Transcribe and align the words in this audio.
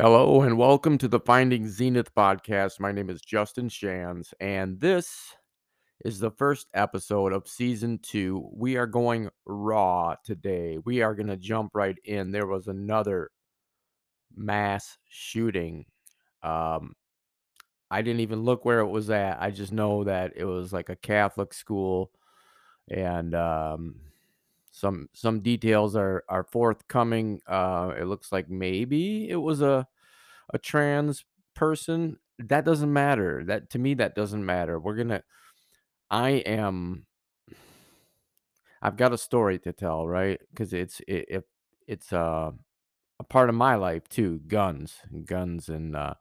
Hello 0.00 0.42
and 0.42 0.56
welcome 0.56 0.96
to 0.98 1.08
the 1.08 1.18
Finding 1.18 1.66
Zenith 1.66 2.14
podcast. 2.14 2.78
My 2.78 2.92
name 2.92 3.10
is 3.10 3.20
Justin 3.20 3.68
Shands, 3.68 4.32
and 4.38 4.78
this 4.78 5.34
is 6.04 6.20
the 6.20 6.30
first 6.30 6.68
episode 6.72 7.32
of 7.32 7.48
season 7.48 7.98
two. 8.00 8.48
We 8.54 8.76
are 8.76 8.86
going 8.86 9.28
raw 9.44 10.14
today. 10.24 10.78
We 10.84 11.02
are 11.02 11.16
going 11.16 11.26
to 11.26 11.36
jump 11.36 11.72
right 11.74 11.96
in. 12.04 12.30
There 12.30 12.46
was 12.46 12.68
another 12.68 13.30
mass 14.36 14.98
shooting. 15.08 15.84
Um, 16.44 16.94
I 17.90 18.00
didn't 18.00 18.20
even 18.20 18.44
look 18.44 18.64
where 18.64 18.78
it 18.78 18.90
was 18.90 19.10
at. 19.10 19.42
I 19.42 19.50
just 19.50 19.72
know 19.72 20.04
that 20.04 20.34
it 20.36 20.44
was 20.44 20.72
like 20.72 20.90
a 20.90 20.96
Catholic 20.96 21.52
school, 21.52 22.12
and 22.88 23.34
um, 23.34 23.96
some 24.78 25.08
some 25.12 25.40
details 25.40 25.96
are 25.96 26.24
are 26.28 26.44
forthcoming. 26.44 27.40
Uh, 27.48 27.92
it 27.98 28.04
looks 28.04 28.30
like 28.30 28.48
maybe 28.48 29.28
it 29.28 29.36
was 29.36 29.60
a 29.60 29.88
a 30.54 30.58
trans 30.58 31.24
person. 31.54 32.18
That 32.38 32.64
doesn't 32.64 32.92
matter. 32.92 33.42
That 33.44 33.70
to 33.70 33.78
me, 33.80 33.94
that 33.94 34.14
doesn't 34.14 34.46
matter. 34.46 34.78
We're 34.78 34.96
gonna. 34.96 35.24
I 36.10 36.30
am. 36.46 37.06
I've 38.80 38.96
got 38.96 39.12
a 39.12 39.18
story 39.18 39.58
to 39.60 39.72
tell, 39.72 40.06
right? 40.06 40.40
Because 40.50 40.72
it's 40.72 41.00
it, 41.08 41.26
it 41.28 41.48
it's 41.88 42.12
uh, 42.12 42.52
a 43.18 43.24
part 43.24 43.48
of 43.48 43.56
my 43.56 43.74
life 43.74 44.08
too. 44.08 44.40
Guns, 44.46 44.98
guns, 45.24 45.68
and 45.68 45.96
uh, 45.96 46.14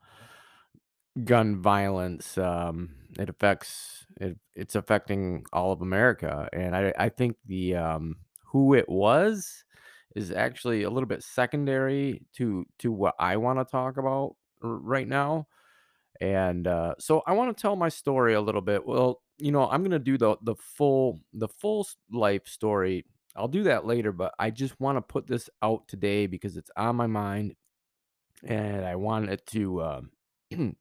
gun 1.23 1.61
violence. 1.61 2.37
Um, 2.37 2.95
it 3.19 3.29
affects 3.29 4.05
it. 4.19 4.37
It's 4.55 4.75
affecting 4.75 5.45
all 5.53 5.71
of 5.71 5.81
America, 5.81 6.49
and 6.53 6.75
I 6.75 6.93
I 6.97 7.09
think 7.09 7.37
the 7.45 7.75
um, 7.75 8.17
who 8.47 8.73
it 8.73 8.87
was 8.89 9.63
is 10.15 10.31
actually 10.31 10.83
a 10.83 10.89
little 10.89 11.07
bit 11.07 11.23
secondary 11.23 12.21
to 12.33 12.65
to 12.79 12.91
what 12.91 13.15
I 13.19 13.37
want 13.37 13.59
to 13.59 13.65
talk 13.65 13.97
about 13.97 14.35
right 14.61 15.07
now. 15.07 15.47
And 16.19 16.67
uh, 16.67 16.95
so 16.99 17.21
I 17.27 17.33
want 17.33 17.55
to 17.55 17.61
tell 17.61 17.75
my 17.75 17.89
story 17.89 18.33
a 18.33 18.41
little 18.41 18.61
bit. 18.61 18.85
Well, 18.85 19.21
you 19.37 19.51
know, 19.51 19.69
I'm 19.69 19.83
gonna 19.83 19.99
do 19.99 20.17
the 20.17 20.37
the 20.41 20.55
full 20.55 21.19
the 21.33 21.47
full 21.47 21.87
life 22.11 22.47
story. 22.47 23.05
I'll 23.35 23.47
do 23.47 23.63
that 23.63 23.85
later, 23.85 24.11
but 24.11 24.33
I 24.39 24.49
just 24.49 24.79
want 24.79 24.97
to 24.97 25.01
put 25.01 25.27
this 25.27 25.49
out 25.61 25.87
today 25.87 26.25
because 26.25 26.57
it's 26.57 26.71
on 26.75 26.95
my 26.95 27.05
mind, 27.05 27.55
and 28.43 28.83
I 28.85 28.95
want 28.95 29.29
it 29.29 29.45
to. 29.47 29.83
Um, 29.83 30.11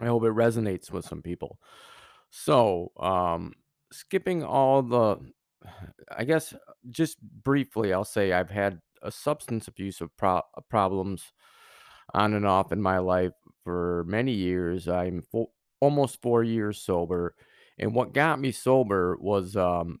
I 0.00 0.06
hope 0.06 0.24
it 0.24 0.32
resonates 0.32 0.90
with 0.90 1.04
some 1.04 1.22
people. 1.22 1.58
So, 2.30 2.92
um, 2.98 3.52
skipping 3.92 4.42
all 4.42 4.82
the, 4.82 5.18
I 6.16 6.24
guess, 6.24 6.54
just 6.90 7.20
briefly, 7.20 7.92
I'll 7.92 8.04
say 8.04 8.32
I've 8.32 8.50
had 8.50 8.80
a 9.02 9.10
substance 9.10 9.68
abuse 9.68 10.00
of 10.00 10.16
pro- 10.16 10.42
uh, 10.56 10.60
problems 10.68 11.32
on 12.14 12.34
and 12.34 12.46
off 12.46 12.72
in 12.72 12.82
my 12.82 12.98
life 12.98 13.32
for 13.64 14.04
many 14.06 14.32
years. 14.32 14.88
I'm 14.88 15.22
fo- 15.22 15.52
almost 15.80 16.22
four 16.22 16.44
years 16.44 16.80
sober. 16.80 17.34
And 17.78 17.94
what 17.94 18.14
got 18.14 18.40
me 18.40 18.52
sober 18.52 19.16
was 19.20 19.56
um, 19.56 20.00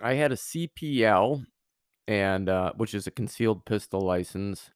I 0.00 0.14
had 0.14 0.32
a 0.32 0.36
CPL, 0.36 1.44
and 2.06 2.48
uh, 2.48 2.72
which 2.76 2.94
is 2.94 3.06
a 3.06 3.10
concealed 3.12 3.64
pistol 3.64 4.00
license. 4.00 4.70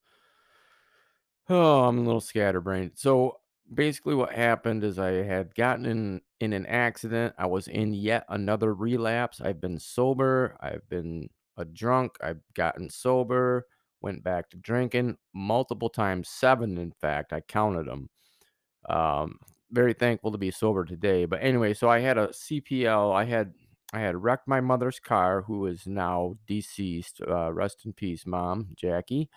Oh, 1.49 1.85
I'm 1.85 1.99
a 1.99 2.03
little 2.03 2.21
scatterbrained. 2.21 2.93
So 2.95 3.39
basically, 3.75 4.15
what 4.15 4.33
happened 4.33 4.85
is 4.85 4.99
I 4.99 5.13
had 5.13 5.55
gotten 5.55 5.87
in 5.87 6.21
in 6.41 6.53
an 6.53 6.67
accident. 6.67 7.35
I 7.39 7.47
was 7.47 7.69
in 7.69 7.93
yet 7.95 8.25
another 8.29 8.75
relapse. 8.75 9.41
I've 9.41 9.61
been 9.61 9.79
sober. 9.79 10.57
I've 10.61 10.89
been 10.89 11.29
a 11.57 11.65
drunk. 11.65 12.17
I've 12.23 12.41
gotten 12.55 12.91
sober. 12.91 13.67
Went 14.01 14.25
back 14.25 14.51
to 14.51 14.57
drinking 14.57 15.17
multiple 15.35 15.89
times, 15.89 16.29
seven 16.29 16.79
in 16.79 16.93
fact. 17.01 17.33
I 17.33 17.41
counted 17.41 17.87
them. 17.87 18.09
Um, 18.89 19.39
very 19.71 19.93
thankful 19.95 20.33
to 20.33 20.39
be 20.39 20.51
sober 20.51 20.85
today. 20.85 21.25
But 21.25 21.43
anyway, 21.43 21.75
so 21.75 21.89
I 21.89 22.01
had 22.01 22.19
a 22.19 22.29
CPL. 22.29 23.15
I 23.15 23.25
had 23.25 23.55
I 23.93 24.01
had 24.01 24.23
wrecked 24.23 24.49
my 24.49 24.61
mother's 24.61 24.99
car, 25.01 25.43
who 25.43 25.67
is 25.67 25.87
now 25.87 26.37
deceased. 26.47 27.21
Uh, 27.27 27.53
rest 27.53 27.83
in 27.85 27.93
peace, 27.93 28.27
mom, 28.27 28.69
Jackie. 28.77 29.29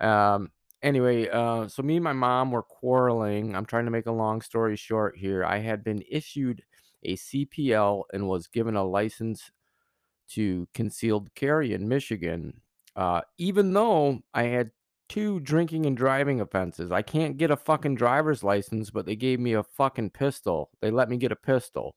Um, 0.00 0.50
anyway, 0.82 1.28
uh, 1.28 1.68
so 1.68 1.82
me 1.82 1.96
and 1.96 2.04
my 2.04 2.12
mom 2.12 2.50
were 2.50 2.62
quarreling. 2.62 3.54
I'm 3.54 3.66
trying 3.66 3.84
to 3.86 3.90
make 3.90 4.06
a 4.06 4.12
long 4.12 4.40
story 4.40 4.76
short 4.76 5.16
here. 5.16 5.44
I 5.44 5.58
had 5.58 5.84
been 5.84 6.02
issued 6.10 6.62
a 7.02 7.16
CPL 7.16 8.04
and 8.12 8.28
was 8.28 8.46
given 8.46 8.76
a 8.76 8.84
license 8.84 9.50
to 10.30 10.68
concealed 10.74 11.34
carry 11.34 11.72
in 11.72 11.88
Michigan, 11.88 12.60
uh, 12.96 13.22
even 13.38 13.72
though 13.72 14.20
I 14.34 14.44
had 14.44 14.70
two 15.08 15.40
drinking 15.40 15.86
and 15.86 15.96
driving 15.96 16.40
offenses. 16.40 16.92
I 16.92 17.02
can't 17.02 17.36
get 17.36 17.50
a 17.50 17.56
fucking 17.56 17.96
driver's 17.96 18.44
license, 18.44 18.90
but 18.90 19.06
they 19.06 19.16
gave 19.16 19.40
me 19.40 19.54
a 19.54 19.64
fucking 19.64 20.10
pistol. 20.10 20.70
They 20.80 20.92
let 20.92 21.08
me 21.08 21.16
get 21.16 21.32
a 21.32 21.36
pistol 21.36 21.96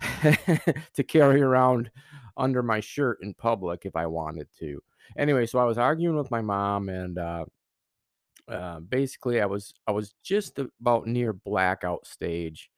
to 0.00 1.04
carry 1.06 1.40
around 1.40 1.90
under 2.36 2.62
my 2.62 2.80
shirt 2.80 3.18
in 3.22 3.34
public 3.34 3.86
if 3.86 3.94
I 3.94 4.06
wanted 4.06 4.48
to. 4.58 4.80
Anyway, 5.16 5.46
so 5.46 5.60
I 5.60 5.64
was 5.64 5.78
arguing 5.78 6.16
with 6.16 6.32
my 6.32 6.40
mom 6.40 6.88
and 6.88 7.16
uh, 7.16 7.44
uh, 8.48 8.80
basically 8.80 9.40
I 9.40 9.46
was 9.46 9.74
I 9.86 9.92
was 9.92 10.14
just 10.22 10.58
about 10.58 11.06
near 11.06 11.32
blackout 11.32 12.06
stage 12.06 12.70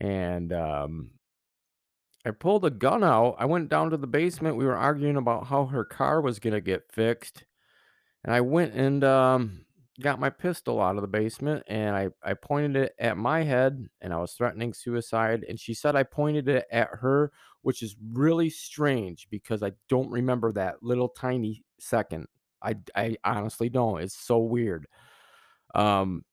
and 0.00 0.52
um, 0.52 1.10
I 2.24 2.30
pulled 2.30 2.64
a 2.64 2.70
gun 2.70 3.04
out. 3.04 3.36
I 3.38 3.44
went 3.44 3.68
down 3.68 3.90
to 3.90 3.96
the 3.96 4.06
basement. 4.06 4.56
We 4.56 4.64
were 4.64 4.76
arguing 4.76 5.16
about 5.16 5.46
how 5.46 5.66
her 5.66 5.84
car 5.84 6.20
was 6.20 6.38
gonna 6.38 6.60
get 6.60 6.90
fixed, 6.92 7.44
and 8.24 8.34
I 8.34 8.40
went 8.40 8.74
and 8.74 9.04
um, 9.04 9.66
got 10.00 10.18
my 10.20 10.30
pistol 10.30 10.80
out 10.80 10.96
of 10.96 11.02
the 11.02 11.08
basement 11.08 11.62
and 11.68 11.94
I 11.94 12.08
I 12.22 12.34
pointed 12.34 12.76
it 12.76 12.94
at 12.98 13.16
my 13.16 13.42
head 13.42 13.86
and 14.00 14.12
I 14.12 14.18
was 14.18 14.32
threatening 14.32 14.74
suicide. 14.74 15.44
And 15.48 15.58
she 15.58 15.74
said 15.74 15.94
I 15.96 16.02
pointed 16.02 16.48
it 16.48 16.66
at 16.70 16.88
her, 16.92 17.32
which 17.62 17.82
is 17.82 17.96
really 18.12 18.50
strange 18.50 19.28
because 19.30 19.62
I 19.62 19.72
don't 19.88 20.10
remember 20.10 20.52
that 20.52 20.82
little 20.82 21.08
tiny 21.08 21.64
second. 21.78 22.26
I 22.64 22.76
I 22.94 23.16
honestly 23.24 23.68
don't. 23.68 24.00
It's 24.02 24.16
so 24.16 24.38
weird. 24.38 24.86
Um, 25.74 26.24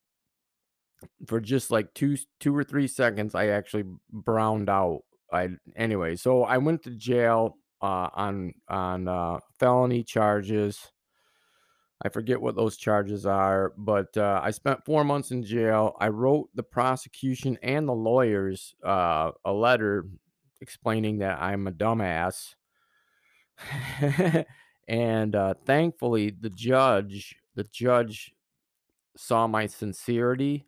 for 1.28 1.40
just 1.40 1.72
like 1.72 1.94
two 1.94 2.18
two 2.40 2.56
or 2.56 2.64
three 2.64 2.88
seconds, 2.88 3.36
I 3.36 3.48
actually 3.48 3.86
browned 4.12 4.70
out. 4.70 5.02
I 5.32 5.50
anyway, 5.76 6.16
so 6.16 6.44
I 6.44 6.58
went 6.58 6.84
to 6.84 6.92
jail 6.92 7.58
uh, 7.82 8.10
on 8.14 8.54
on 8.68 9.08
uh, 9.08 9.40
felony 9.60 10.04
charges. 10.04 10.92
I 12.04 12.10
forget 12.10 12.42
what 12.42 12.56
those 12.56 12.78
charges 12.78 13.28
are, 13.28 13.74
but 13.78 14.16
uh, 14.18 14.42
I 14.44 14.50
spent 14.52 14.86
four 14.86 15.04
months 15.04 15.30
in 15.30 15.44
jail. 15.44 15.96
I 16.00 16.08
wrote 16.08 16.50
the 16.56 16.64
prosecution 16.64 17.60
and 17.62 17.88
the 17.88 17.94
lawyers 17.94 18.74
uh, 18.84 19.32
a 19.46 19.54
letter 19.54 20.06
explaining 20.62 21.20
that 21.20 21.40
I'm 21.40 21.68
a 21.68 21.72
dumbass. 21.72 22.56
and 24.92 25.36
uh, 25.38 25.54
thankfully, 25.66 26.32
the 26.32 26.50
judge, 26.50 27.38
the 27.56 27.64
judge 27.64 28.34
saw 29.18 29.48
my 29.48 29.68
sincerity 29.68 30.66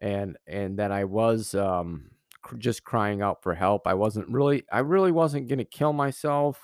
and 0.00 0.36
and 0.46 0.78
that 0.78 0.92
I 0.92 1.04
was 1.04 1.54
um 1.54 2.10
cr- 2.42 2.56
just 2.56 2.84
crying 2.84 3.22
out 3.22 3.42
for 3.42 3.54
help. 3.54 3.86
I 3.86 3.94
wasn't 3.94 4.28
really 4.28 4.64
I 4.72 4.80
really 4.80 5.12
wasn't 5.12 5.48
going 5.48 5.58
to 5.60 5.64
kill 5.64 5.92
myself 5.92 6.62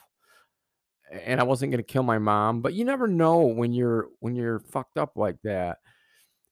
and 1.10 1.40
I 1.40 1.44
wasn't 1.44 1.70
going 1.72 1.84
to 1.84 1.92
kill 1.92 2.02
my 2.02 2.18
mom, 2.18 2.60
but 2.62 2.74
you 2.74 2.84
never 2.84 3.06
know 3.06 3.40
when 3.40 3.72
you're 3.72 4.08
when 4.20 4.34
you're 4.34 4.60
fucked 4.60 4.98
up 4.98 5.12
like 5.16 5.36
that. 5.44 5.78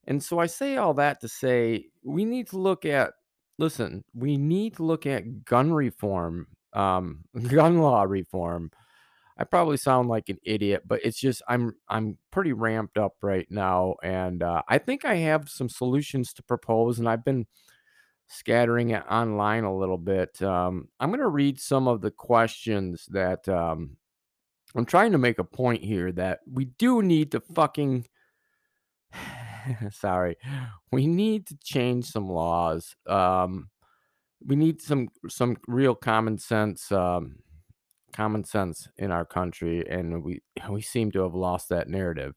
And 0.06 0.22
so 0.22 0.38
I 0.38 0.46
say 0.46 0.76
all 0.76 0.94
that 0.94 1.20
to 1.22 1.28
say 1.28 1.86
we 2.04 2.24
need 2.24 2.48
to 2.48 2.58
look 2.58 2.84
at 2.84 3.14
listen, 3.58 4.04
we 4.14 4.36
need 4.36 4.76
to 4.76 4.84
look 4.84 5.06
at 5.06 5.44
gun 5.44 5.72
reform, 5.72 6.48
um 6.74 7.24
gun 7.48 7.78
law 7.80 8.02
reform. 8.04 8.70
I 9.38 9.44
probably 9.44 9.76
sound 9.76 10.08
like 10.08 10.28
an 10.28 10.38
idiot, 10.44 10.82
but 10.86 11.00
it's 11.04 11.18
just 11.18 11.42
I'm 11.48 11.74
I'm 11.88 12.18
pretty 12.30 12.52
ramped 12.52 12.98
up 12.98 13.14
right 13.22 13.46
now 13.50 13.96
and 14.02 14.42
uh, 14.42 14.62
I 14.68 14.78
think 14.78 15.04
I 15.04 15.16
have 15.16 15.48
some 15.48 15.68
solutions 15.68 16.32
to 16.34 16.42
propose 16.42 16.98
and 16.98 17.08
I've 17.08 17.24
been 17.24 17.46
scattering 18.32 18.90
it 18.90 19.04
online 19.10 19.64
a 19.64 19.76
little 19.76 19.98
bit. 19.98 20.40
Um, 20.42 20.88
I'm 20.98 21.10
going 21.10 21.20
to 21.20 21.28
read 21.28 21.60
some 21.60 21.86
of 21.86 22.00
the 22.00 22.10
questions 22.10 23.06
that 23.10 23.48
um, 23.48 23.96
I'm 24.74 24.86
trying 24.86 25.12
to 25.12 25.18
make 25.18 25.38
a 25.38 25.44
point 25.44 25.84
here 25.84 26.10
that 26.12 26.40
we 26.50 26.66
do 26.66 27.02
need 27.02 27.32
to 27.32 27.40
fucking. 27.40 28.06
Sorry, 29.92 30.36
we 30.90 31.06
need 31.06 31.46
to 31.48 31.56
change 31.62 32.06
some 32.06 32.28
laws. 32.28 32.96
Um, 33.06 33.68
we 34.44 34.56
need 34.56 34.82
some 34.82 35.08
some 35.28 35.56
real 35.68 35.94
common 35.94 36.38
sense. 36.38 36.90
Um, 36.90 37.36
common 38.12 38.44
sense 38.44 38.88
in 38.98 39.10
our 39.10 39.24
country 39.24 39.84
and 39.88 40.22
we 40.22 40.42
we 40.70 40.82
seem 40.82 41.10
to 41.12 41.22
have 41.22 41.34
lost 41.34 41.68
that 41.68 41.88
narrative 41.88 42.34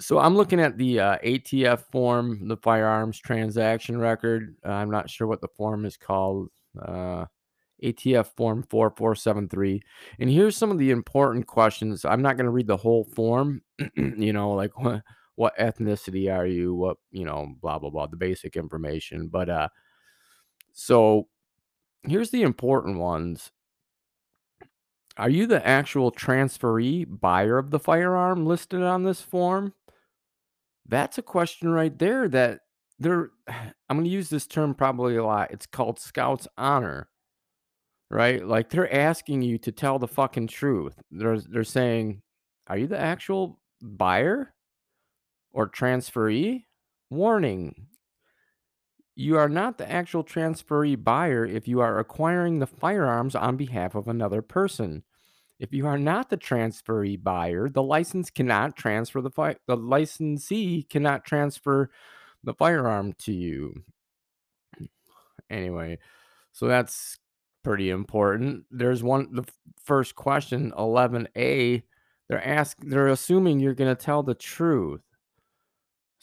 So 0.00 0.18
I'm 0.18 0.36
looking 0.36 0.60
at 0.60 0.76
the 0.76 1.00
uh, 1.00 1.18
ATF 1.24 1.84
form, 1.90 2.48
the 2.48 2.56
firearms 2.58 3.18
transaction 3.18 3.98
record. 3.98 4.54
Uh, 4.64 4.72
I'm 4.72 4.90
not 4.90 5.08
sure 5.08 5.26
what 5.26 5.40
the 5.40 5.48
form 5.48 5.86
is 5.86 5.96
called. 5.96 6.48
Uh, 6.80 7.24
ATF 7.82 8.26
form 8.36 8.62
4473. 8.70 9.82
And 10.20 10.30
here's 10.30 10.56
some 10.56 10.70
of 10.70 10.78
the 10.78 10.90
important 10.90 11.46
questions. 11.46 12.04
I'm 12.04 12.22
not 12.22 12.36
going 12.36 12.46
to 12.46 12.50
read 12.50 12.66
the 12.66 12.76
whole 12.76 13.04
form, 13.04 13.62
you 13.96 14.32
know, 14.32 14.52
like 14.52 14.78
what, 14.78 15.02
what 15.36 15.56
ethnicity 15.58 16.34
are 16.34 16.46
you? 16.46 16.74
What, 16.74 16.98
you 17.10 17.24
know, 17.24 17.54
blah 17.62 17.78
blah 17.78 17.90
blah, 17.90 18.06
the 18.06 18.16
basic 18.16 18.56
information. 18.56 19.28
But 19.28 19.48
uh 19.50 19.68
so 20.72 21.28
here's 22.04 22.30
the 22.30 22.42
important 22.42 22.98
ones. 22.98 23.50
Are 25.16 25.30
you 25.30 25.46
the 25.46 25.66
actual 25.66 26.12
transferee 26.12 27.06
buyer 27.08 27.56
of 27.58 27.70
the 27.70 27.78
firearm 27.78 28.44
listed 28.44 28.82
on 28.82 29.04
this 29.04 29.22
form? 29.22 29.72
That's 30.86 31.18
a 31.18 31.22
question 31.22 31.70
right 31.70 31.98
there 31.98 32.28
that 32.28 32.60
they're 32.98 33.30
I'm 33.48 33.96
going 33.96 34.04
to 34.04 34.10
use 34.10 34.28
this 34.28 34.46
term 34.46 34.74
probably 34.74 35.16
a 35.16 35.24
lot. 35.24 35.50
It's 35.50 35.66
called 35.66 35.98
Scout's 35.98 36.48
honor, 36.58 37.08
right? 38.10 38.44
Like 38.44 38.70
they're 38.70 38.92
asking 38.92 39.42
you 39.42 39.58
to 39.58 39.72
tell 39.72 39.98
the 39.98 40.08
fucking 40.08 40.48
truth. 40.48 40.94
They're 41.10 41.40
they're 41.40 41.64
saying, 41.64 42.22
"Are 42.66 42.76
you 42.76 42.86
the 42.86 43.00
actual 43.00 43.60
buyer 43.80 44.54
or 45.52 45.68
transferee?" 45.68 46.64
Warning. 47.08 47.86
You 49.16 49.38
are 49.38 49.48
not 49.48 49.78
the 49.78 49.90
actual 49.90 50.22
transferee 50.22 51.02
buyer 51.02 51.44
if 51.44 51.66
you 51.66 51.80
are 51.80 51.98
acquiring 51.98 52.58
the 52.58 52.66
firearms 52.66 53.34
on 53.34 53.56
behalf 53.56 53.94
of 53.94 54.08
another 54.08 54.42
person. 54.42 55.02
If 55.58 55.72
you 55.72 55.86
are 55.86 55.96
not 55.96 56.28
the 56.28 56.36
transferee 56.36 57.22
buyer, 57.22 57.70
the 57.70 57.82
license 57.82 58.28
cannot 58.28 58.76
transfer 58.76 59.22
the 59.22 59.30
fi- 59.30 59.56
the 59.66 59.76
licensee 59.76 60.82
cannot 60.82 61.24
transfer 61.24 61.90
the 62.44 62.52
firearm 62.52 63.14
to 63.20 63.32
you. 63.32 63.84
Anyway, 65.48 65.98
so 66.52 66.66
that's 66.66 67.18
pretty 67.64 67.88
important. 67.88 68.64
There's 68.70 69.02
one 69.02 69.28
the 69.32 69.44
first 69.82 70.14
question 70.14 70.72
11A 70.76 71.82
they're 72.28 72.46
ask 72.46 72.76
they're 72.80 73.08
assuming 73.08 73.60
you're 73.60 73.74
going 73.74 73.94
to 73.94 74.00
tell 74.04 74.22
the 74.22 74.34
truth. 74.34 75.00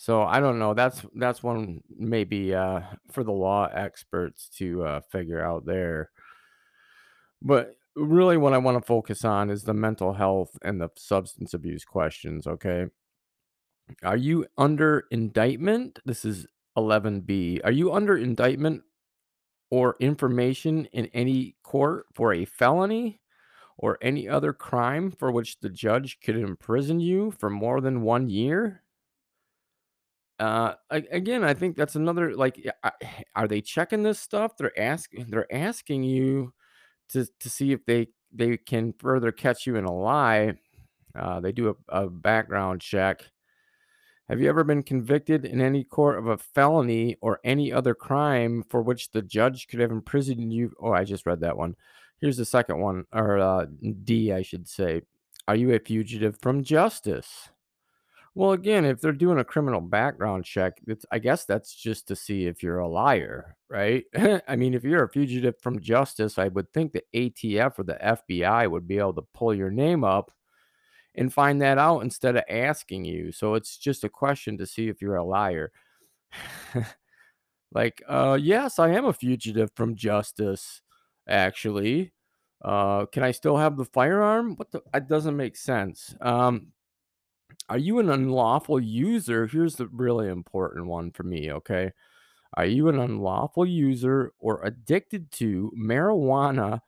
So 0.03 0.23
I 0.23 0.41
don't 0.41 0.59
know. 0.59 0.73
That's 0.73 1.01
that's 1.15 1.41
one 1.41 1.79
maybe 1.97 2.53
uh 2.53 2.81
for 3.09 3.23
the 3.23 3.31
law 3.31 3.69
experts 3.71 4.49
to 4.57 4.83
uh 4.83 4.99
figure 4.99 5.41
out 5.41 5.65
there. 5.65 6.09
But 7.41 7.77
really, 7.95 8.35
what 8.35 8.51
I 8.51 8.57
want 8.57 8.77
to 8.77 8.85
focus 8.85 9.23
on 9.23 9.49
is 9.49 9.63
the 9.63 9.73
mental 9.73 10.11
health 10.11 10.57
and 10.61 10.81
the 10.81 10.89
substance 10.97 11.53
abuse 11.53 11.85
questions. 11.85 12.47
Okay. 12.47 12.87
Are 14.03 14.17
you 14.17 14.45
under 14.57 15.05
indictment? 15.09 15.99
This 16.03 16.25
is 16.25 16.47
11B. 16.77 17.61
Are 17.63 17.71
you 17.71 17.93
under 17.93 18.17
indictment 18.17 18.83
or 19.71 19.95
information 20.01 20.83
in 20.87 21.05
any 21.13 21.55
court 21.63 22.07
for 22.13 22.33
a 22.33 22.43
felony 22.43 23.21
or 23.77 23.97
any 24.01 24.27
other 24.27 24.51
crime 24.51 25.11
for 25.11 25.31
which 25.31 25.61
the 25.61 25.69
judge 25.69 26.19
could 26.19 26.35
imprison 26.35 26.99
you 26.99 27.31
for 27.31 27.49
more 27.49 27.79
than 27.79 28.01
one 28.01 28.29
year? 28.29 28.82
Uh, 30.39 30.73
again, 30.89 31.43
I 31.43 31.53
think 31.53 31.75
that's 31.75 31.95
another 31.95 32.35
like, 32.35 32.65
are 33.35 33.47
they 33.47 33.61
checking 33.61 34.03
this 34.03 34.19
stuff? 34.19 34.57
They're 34.57 34.77
asking, 34.79 35.27
they're 35.29 35.53
asking 35.53 36.03
you 36.03 36.53
to 37.09 37.25
to 37.39 37.49
see 37.49 37.71
if 37.71 37.85
they 37.85 38.07
they 38.31 38.57
can 38.57 38.93
further 38.97 39.31
catch 39.31 39.67
you 39.67 39.75
in 39.75 39.85
a 39.85 39.93
lie. 39.93 40.53
Uh, 41.17 41.39
they 41.39 41.51
do 41.51 41.69
a, 41.69 42.03
a 42.03 42.09
background 42.09 42.81
check. 42.81 43.23
Have 44.29 44.41
you 44.41 44.49
ever 44.49 44.63
been 44.63 44.83
convicted 44.83 45.45
in 45.45 45.61
any 45.61 45.83
court 45.83 46.17
of 46.17 46.27
a 46.27 46.37
felony 46.37 47.17
or 47.21 47.39
any 47.43 47.71
other 47.71 47.93
crime 47.93 48.63
for 48.69 48.81
which 48.81 49.11
the 49.11 49.21
judge 49.21 49.67
could 49.67 49.79
have 49.79 49.91
imprisoned 49.91 50.51
you? 50.51 50.73
Oh, 50.81 50.91
I 50.93 51.03
just 51.03 51.25
read 51.25 51.41
that 51.41 51.57
one. 51.57 51.75
Here's 52.19 52.37
the 52.37 52.45
second 52.45 52.79
one, 52.79 53.03
or 53.11 53.37
uh, 53.37 53.65
D, 54.03 54.31
I 54.31 54.41
should 54.41 54.67
say. 54.67 55.01
Are 55.47 55.57
you 55.57 55.73
a 55.73 55.79
fugitive 55.79 56.39
from 56.41 56.63
justice? 56.63 57.49
Well, 58.35 58.53
again, 58.53 58.83
if 58.85 58.99
they're 58.99 59.11
doing 59.11 59.37
a 59.37 59.43
criminal 59.43 59.81
background 59.81 60.45
check, 60.45 60.79
it's, 60.87 61.05
I 61.11 61.19
guess 61.19 61.45
that's 61.45 61.73
just 61.75 62.07
to 62.07 62.15
see 62.15 62.47
if 62.47 62.63
you're 62.63 62.79
a 62.79 62.87
liar, 62.87 63.55
right? 63.69 64.05
I 64.47 64.55
mean, 64.55 64.73
if 64.73 64.83
you're 64.83 65.03
a 65.03 65.09
fugitive 65.09 65.59
from 65.61 65.79
justice, 65.79 66.39
I 66.39 66.47
would 66.47 66.71
think 66.73 66.93
the 66.93 67.03
ATF 67.13 67.77
or 67.77 67.83
the 67.83 67.99
FBI 68.03 68.69
would 68.71 68.87
be 68.87 68.97
able 68.97 69.13
to 69.13 69.27
pull 69.35 69.53
your 69.53 69.69
name 69.69 70.03
up 70.03 70.31
and 71.15 71.31
find 71.31 71.61
that 71.61 71.77
out 71.77 71.99
instead 71.99 72.35
of 72.35 72.43
asking 72.49 73.05
you. 73.05 73.31
So 73.31 73.53
it's 73.53 73.77
just 73.77 74.03
a 74.03 74.09
question 74.09 74.57
to 74.57 74.65
see 74.65 74.87
if 74.87 74.99
you're 74.99 75.15
a 75.15 75.23
liar. 75.23 75.71
like, 77.71 78.01
uh, 78.07 78.39
yes, 78.41 78.79
I 78.79 78.89
am 78.89 79.05
a 79.05 79.13
fugitive 79.13 79.69
from 79.75 79.95
justice, 79.95 80.81
actually. 81.27 82.13
Uh, 82.63 83.05
can 83.07 83.21
I 83.23 83.31
still 83.31 83.57
have 83.57 83.77
the 83.77 83.85
firearm? 83.85 84.55
What 84.55 84.71
the? 84.71 84.81
It 84.93 85.07
doesn't 85.07 85.37
make 85.37 85.57
sense. 85.57 86.15
Um, 86.21 86.67
are 87.69 87.77
you 87.77 87.99
an 87.99 88.09
unlawful 88.09 88.79
user? 88.79 89.47
Here's 89.47 89.75
the 89.75 89.87
really 89.87 90.29
important 90.29 90.87
one 90.87 91.11
for 91.11 91.23
me, 91.23 91.51
okay? 91.51 91.91
Are 92.55 92.65
you 92.65 92.87
an 92.89 92.99
unlawful 92.99 93.65
user 93.65 94.31
or 94.39 94.63
addicted 94.63 95.31
to 95.33 95.71
marijuana 95.77 96.81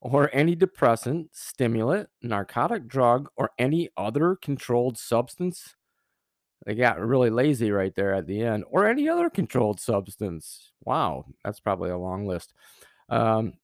or 0.00 0.30
any 0.32 0.54
depressant, 0.54 1.30
stimulant, 1.32 2.08
narcotic 2.22 2.88
drug, 2.88 3.28
or 3.36 3.50
any 3.58 3.88
other 3.96 4.36
controlled 4.36 4.98
substance? 4.98 5.74
They 6.66 6.74
got 6.74 7.00
really 7.00 7.30
lazy 7.30 7.70
right 7.72 7.94
there 7.94 8.14
at 8.14 8.26
the 8.26 8.42
end, 8.42 8.64
or 8.70 8.86
any 8.86 9.08
other 9.08 9.30
controlled 9.30 9.80
substance. 9.80 10.72
Wow, 10.84 11.24
that's 11.44 11.60
probably 11.60 11.90
a 11.90 11.98
long 11.98 12.26
list. 12.26 12.52
Um, 13.08 13.54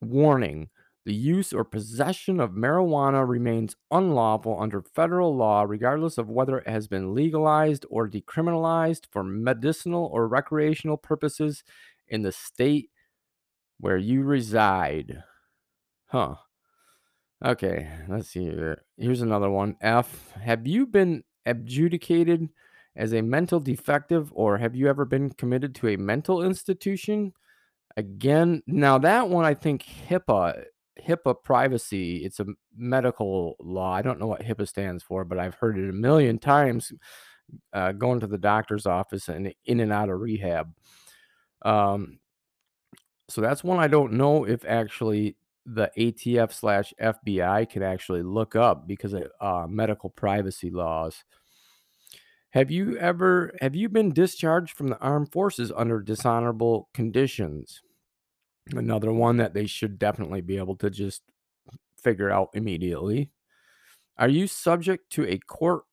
Warning 0.00 0.70
the 1.06 1.14
use 1.14 1.52
or 1.52 1.64
possession 1.64 2.40
of 2.40 2.50
marijuana 2.50 3.26
remains 3.26 3.74
unlawful 3.90 4.60
under 4.60 4.82
federal 4.82 5.34
law, 5.34 5.62
regardless 5.62 6.18
of 6.18 6.28
whether 6.28 6.58
it 6.58 6.68
has 6.68 6.88
been 6.88 7.14
legalized 7.14 7.86
or 7.88 8.08
decriminalized 8.08 9.06
for 9.10 9.24
medicinal 9.24 10.10
or 10.12 10.28
recreational 10.28 10.98
purposes 10.98 11.64
in 12.08 12.22
the 12.22 12.32
state 12.32 12.90
where 13.78 13.96
you 13.96 14.22
reside. 14.22 15.22
Huh. 16.06 16.34
Okay, 17.42 17.88
let's 18.08 18.28
see 18.28 18.44
here. 18.44 18.84
Here's 18.98 19.22
another 19.22 19.48
one. 19.48 19.76
F. 19.80 20.32
Have 20.32 20.66
you 20.66 20.86
been 20.86 21.24
adjudicated 21.46 22.50
as 22.94 23.14
a 23.14 23.22
mental 23.22 23.60
defective 23.60 24.30
or 24.34 24.58
have 24.58 24.76
you 24.76 24.88
ever 24.88 25.06
been 25.06 25.30
committed 25.30 25.74
to 25.76 25.88
a 25.88 25.96
mental 25.96 26.42
institution? 26.42 27.32
Again, 27.96 28.62
now 28.66 28.98
that 28.98 29.30
one 29.30 29.46
I 29.46 29.54
think 29.54 29.84
HIPAA 30.08 30.64
HIPAA 31.00 31.42
privacy, 31.42 32.24
it's 32.24 32.40
a 32.40 32.46
medical 32.76 33.56
law. 33.60 33.92
I 33.92 34.02
don't 34.02 34.20
know 34.20 34.26
what 34.26 34.42
HIPAA 34.42 34.68
stands 34.68 35.02
for, 35.02 35.24
but 35.24 35.38
I've 35.38 35.54
heard 35.54 35.78
it 35.78 35.88
a 35.88 35.92
million 35.92 36.38
times 36.38 36.92
uh, 37.72 37.92
going 37.92 38.20
to 38.20 38.26
the 38.26 38.38
doctor's 38.38 38.86
office 38.86 39.28
and 39.28 39.52
in 39.64 39.80
and 39.80 39.92
out 39.92 40.08
of 40.08 40.20
rehab. 40.20 40.72
Um, 41.62 42.18
so 43.28 43.40
that's 43.40 43.64
one 43.64 43.78
I 43.78 43.88
don't 43.88 44.14
know 44.14 44.44
if 44.44 44.64
actually 44.64 45.36
the 45.66 45.90
ATF 45.96 46.52
slash 46.52 46.92
FBI 47.00 47.68
can 47.68 47.82
actually 47.82 48.22
look 48.22 48.56
up 48.56 48.86
because 48.86 49.12
of 49.12 49.24
uh, 49.40 49.66
medical 49.68 50.10
privacy 50.10 50.70
laws. 50.70 51.24
Have 52.50 52.70
you 52.70 52.96
ever 52.98 53.52
have 53.60 53.76
you 53.76 53.88
been 53.88 54.12
discharged 54.12 54.76
from 54.76 54.88
the 54.88 54.98
armed 54.98 55.30
forces 55.30 55.70
under 55.74 56.00
dishonorable 56.00 56.88
conditions? 56.92 57.82
Another 58.72 59.12
one 59.12 59.38
that 59.38 59.54
they 59.54 59.66
should 59.66 59.98
definitely 59.98 60.40
be 60.40 60.56
able 60.56 60.76
to 60.76 60.90
just 60.90 61.22
figure 61.98 62.30
out 62.30 62.50
immediately. 62.54 63.30
Are 64.18 64.28
you 64.28 64.46
subject 64.46 65.10
to 65.12 65.26
a 65.26 65.38
court 65.38 65.84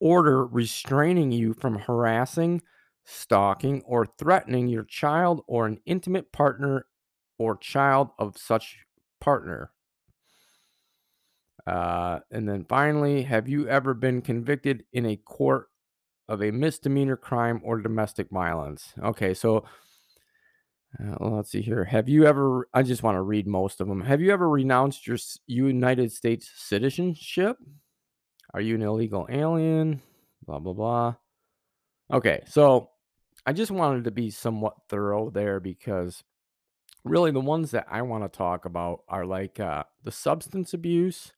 order 0.00 0.46
restraining 0.46 1.32
you 1.32 1.52
from 1.54 1.78
harassing, 1.78 2.62
stalking, 3.04 3.82
or 3.82 4.06
threatening 4.06 4.68
your 4.68 4.84
child 4.84 5.42
or 5.46 5.66
an 5.66 5.80
intimate 5.84 6.32
partner 6.32 6.86
or 7.38 7.56
child 7.56 8.10
of 8.18 8.38
such 8.38 8.78
partner? 9.20 9.72
Uh, 11.66 12.20
and 12.30 12.48
then 12.48 12.64
finally, 12.64 13.22
have 13.22 13.48
you 13.48 13.68
ever 13.68 13.94
been 13.94 14.20
convicted 14.20 14.84
in 14.92 15.06
a 15.06 15.16
court 15.16 15.68
of 16.28 16.42
a 16.42 16.50
misdemeanor 16.50 17.16
crime 17.16 17.60
or 17.64 17.80
domestic 17.80 18.30
violence? 18.30 18.92
Okay, 19.02 19.34
so 19.34 19.64
Uh, 21.00 21.16
let's 21.20 21.50
see 21.50 21.62
here. 21.62 21.84
Have 21.84 22.08
you 22.08 22.26
ever? 22.26 22.68
I 22.74 22.82
just 22.82 23.02
want 23.02 23.16
to 23.16 23.22
read 23.22 23.46
most 23.46 23.80
of 23.80 23.88
them. 23.88 24.02
Have 24.02 24.20
you 24.20 24.32
ever 24.32 24.48
renounced 24.48 25.06
your 25.06 25.18
United 25.46 26.12
States 26.12 26.50
citizenship? 26.54 27.56
Are 28.52 28.60
you 28.60 28.74
an 28.74 28.82
illegal 28.82 29.26
alien? 29.30 30.02
Blah 30.46 30.58
blah 30.58 30.74
blah. 30.74 31.14
Okay, 32.12 32.42
so 32.46 32.90
I 33.46 33.52
just 33.54 33.70
wanted 33.70 34.04
to 34.04 34.10
be 34.10 34.30
somewhat 34.30 34.74
thorough 34.88 35.30
there 35.30 35.60
because 35.60 36.22
really 37.04 37.30
the 37.30 37.40
ones 37.40 37.70
that 37.70 37.86
I 37.90 38.02
want 38.02 38.24
to 38.24 38.36
talk 38.36 38.66
about 38.66 39.00
are 39.08 39.24
like 39.24 39.58
uh, 39.58 39.84
the 40.04 40.12
substance 40.12 40.74
abuse 40.74 41.32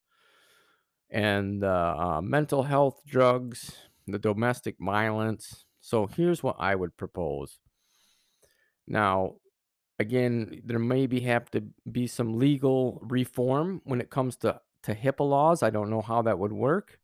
and 1.11 1.63
uh, 1.63 2.21
mental 2.23 2.65
health 2.65 3.03
drugs, 3.07 3.73
the 4.09 4.19
domestic 4.19 4.77
violence. 4.81 5.65
So 5.81 6.07
here's 6.07 6.43
what 6.43 6.57
I 6.59 6.75
would 6.75 6.97
propose. 6.97 7.59
Now, 8.87 9.35
again, 9.99 10.63
there 10.65 10.79
maybe 10.79 11.21
have 11.21 11.51
to 11.53 11.63
be 11.91 12.07
some 12.07 12.39
legal 12.39 13.01
reform 13.03 13.81
when 13.85 14.01
it 14.01 14.11
comes 14.11 14.37
to 14.39 14.61
to 14.83 14.95
HIPAA 14.95 15.29
laws. 15.29 15.63
I 15.63 15.71
don't 15.71 15.91
know 15.91 16.03
how 16.03 16.23
that 16.23 16.39
would 16.39 16.53
work, 16.53 16.99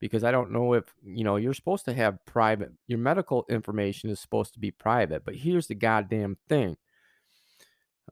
because 0.00 0.24
I 0.24 0.30
don't 0.30 0.52
know 0.52 0.74
if, 0.74 0.84
you 1.04 1.24
know, 1.24 1.36
you're 1.36 1.54
supposed 1.54 1.84
to 1.86 1.94
have 1.94 2.24
private 2.24 2.72
your 2.86 2.98
medical 2.98 3.44
information 3.50 4.10
is 4.10 4.20
supposed 4.20 4.54
to 4.54 4.60
be 4.60 4.70
private, 4.70 5.24
but 5.24 5.34
here's 5.34 5.66
the 5.66 5.74
goddamn 5.74 6.36
thing. 6.48 6.76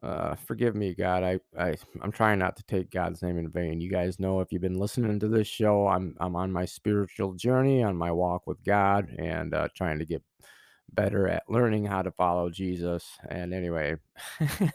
Uh, 0.03 0.35
forgive 0.35 0.75
me, 0.75 0.93
God. 0.93 1.23
I, 1.23 1.39
I, 1.57 1.75
I'm 2.03 2.11
trying 2.11 2.37
not 2.37 2.55
to 2.57 2.63
take 2.63 2.91
God's 2.91 3.23
name 3.23 3.39
in 3.39 3.49
vain. 3.49 3.81
You 3.81 3.89
guys 3.89 4.19
know 4.19 4.41
if 4.41 4.51
you've 4.51 4.61
been 4.61 4.77
listening 4.77 5.19
to 5.19 5.27
this 5.27 5.47
show, 5.47 5.87
I'm, 5.87 6.15
I'm 6.19 6.35
on 6.35 6.51
my 6.51 6.65
spiritual 6.65 7.33
journey, 7.33 7.81
on 7.81 7.97
my 7.97 8.11
walk 8.11 8.45
with 8.45 8.63
God, 8.63 9.09
and 9.17 9.55
uh, 9.55 9.69
trying 9.75 9.97
to 9.97 10.05
get 10.05 10.21
better 10.91 11.27
at 11.27 11.43
learning 11.49 11.85
how 11.85 12.01
to 12.01 12.11
follow 12.11 12.49
Jesus. 12.49 13.17
And 13.29 13.53
anyway, 13.53 13.95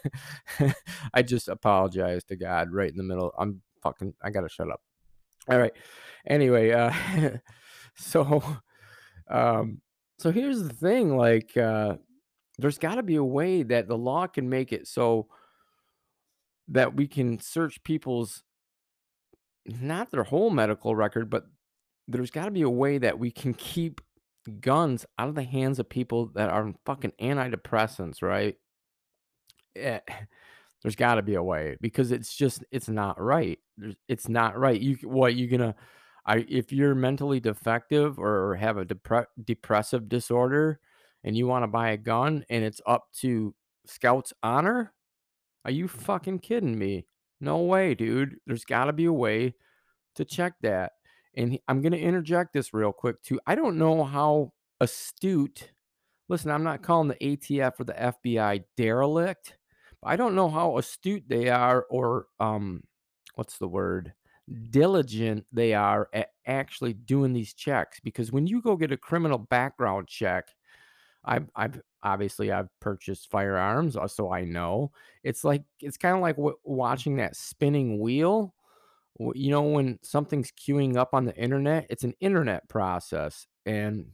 I 1.13 1.21
just 1.21 1.47
apologize 1.47 2.23
to 2.25 2.35
God 2.35 2.71
right 2.71 2.89
in 2.89 2.97
the 2.97 3.03
middle. 3.03 3.33
I'm 3.37 3.61
fucking. 3.81 4.13
I 4.23 4.29
gotta 4.29 4.49
shut 4.49 4.69
up. 4.69 4.81
All 5.49 5.59
right. 5.59 5.73
Anyway, 6.25 6.71
uh, 6.71 6.93
so, 7.95 8.41
um, 9.29 9.81
so 10.17 10.31
here's 10.31 10.63
the 10.63 10.73
thing. 10.73 11.17
Like, 11.17 11.57
uh, 11.57 11.95
there's 12.57 12.77
got 12.77 12.95
to 12.95 13.03
be 13.03 13.15
a 13.15 13.23
way 13.23 13.63
that 13.63 13.87
the 13.87 13.97
law 13.97 14.27
can 14.27 14.49
make 14.49 14.71
it 14.71 14.87
so 14.87 15.27
that 16.69 16.95
we 16.95 17.07
can 17.07 17.39
search 17.39 17.83
people's 17.83 18.43
not 19.65 20.11
their 20.11 20.23
whole 20.23 20.49
medical 20.49 20.95
record, 20.95 21.29
but 21.29 21.45
there's 22.07 22.31
got 22.31 22.45
to 22.45 22.51
be 22.51 22.61
a 22.61 22.69
way 22.69 22.97
that 22.97 23.19
we 23.19 23.31
can 23.31 23.53
keep 23.53 24.01
guns 24.51 25.05
out 25.17 25.29
of 25.29 25.35
the 25.35 25.43
hands 25.43 25.79
of 25.79 25.89
people 25.89 26.27
that 26.35 26.49
are 26.49 26.63
on 26.63 26.75
fucking 26.85 27.13
antidepressants, 27.21 28.21
right? 28.21 28.55
Eh, 29.75 29.99
there's 30.81 30.95
got 30.95 31.15
to 31.15 31.21
be 31.21 31.35
a 31.35 31.43
way 31.43 31.77
because 31.81 32.11
it's 32.11 32.35
just 32.35 32.63
it's 32.71 32.89
not 32.89 33.19
right. 33.21 33.59
There's, 33.77 33.95
it's 34.07 34.27
not 34.29 34.57
right. 34.57 34.79
You 34.79 34.97
what 35.03 35.35
you 35.35 35.47
gonna 35.47 35.75
I 36.25 36.45
if 36.49 36.71
you're 36.71 36.95
mentally 36.95 37.39
defective 37.39 38.19
or 38.19 38.55
have 38.55 38.77
a 38.77 38.85
depre- 38.85 39.27
depressive 39.43 40.09
disorder 40.09 40.79
and 41.23 41.37
you 41.37 41.47
want 41.47 41.63
to 41.63 41.67
buy 41.67 41.91
a 41.91 41.97
gun 41.97 42.45
and 42.49 42.63
it's 42.63 42.81
up 42.85 43.07
to 43.21 43.55
Scout's 43.85 44.33
honor, 44.43 44.93
are 45.65 45.71
you 45.71 45.87
fucking 45.87 46.39
kidding 46.39 46.77
me? 46.77 47.05
No 47.39 47.59
way, 47.59 47.95
dude. 47.95 48.37
There's 48.45 48.65
got 48.65 48.85
to 48.85 48.93
be 48.93 49.05
a 49.05 49.13
way 49.13 49.55
to 50.15 50.25
check 50.25 50.53
that. 50.61 50.93
And 51.35 51.59
I'm 51.67 51.81
going 51.81 51.93
to 51.93 51.99
interject 51.99 52.53
this 52.53 52.73
real 52.73 52.91
quick 52.91 53.21
too. 53.23 53.39
I 53.47 53.55
don't 53.55 53.77
know 53.77 54.03
how 54.03 54.53
astute. 54.79 55.71
Listen, 56.29 56.51
I'm 56.51 56.63
not 56.63 56.83
calling 56.83 57.09
the 57.09 57.15
ATF 57.15 57.79
or 57.79 57.83
the 57.85 57.93
FBI 57.93 58.63
derelict. 58.77 59.57
But 60.01 60.09
I 60.09 60.15
don't 60.15 60.35
know 60.35 60.49
how 60.49 60.77
astute 60.77 61.23
they 61.27 61.49
are 61.49 61.85
or 61.89 62.27
um 62.39 62.83
what's 63.35 63.57
the 63.57 63.67
word? 63.67 64.13
diligent 64.71 65.45
they 65.53 65.73
are 65.73 66.09
at 66.13 66.27
actually 66.45 66.91
doing 66.91 67.31
these 67.31 67.53
checks 67.53 68.01
because 68.01 68.29
when 68.29 68.45
you 68.45 68.61
go 68.61 68.75
get 68.75 68.91
a 68.91 68.97
criminal 68.97 69.37
background 69.37 70.05
check 70.05 70.49
I've 71.25 71.49
I've 71.55 71.81
obviously 72.01 72.51
I've 72.51 72.67
purchased 72.79 73.29
firearms, 73.31 73.95
uh, 73.95 74.07
so 74.07 74.31
I 74.31 74.43
know. 74.43 74.91
It's 75.23 75.43
like 75.43 75.63
it's 75.79 75.97
kind 75.97 76.15
of 76.15 76.21
like 76.21 76.35
w- 76.35 76.57
watching 76.63 77.17
that 77.17 77.35
spinning 77.35 77.99
wheel. 77.99 78.53
You 79.19 79.51
know, 79.51 79.61
when 79.61 79.99
something's 80.01 80.51
queuing 80.51 80.97
up 80.97 81.13
on 81.13 81.25
the 81.25 81.35
internet, 81.35 81.87
it's 81.89 82.03
an 82.03 82.15
internet 82.19 82.67
process. 82.67 83.45
And 83.65 84.07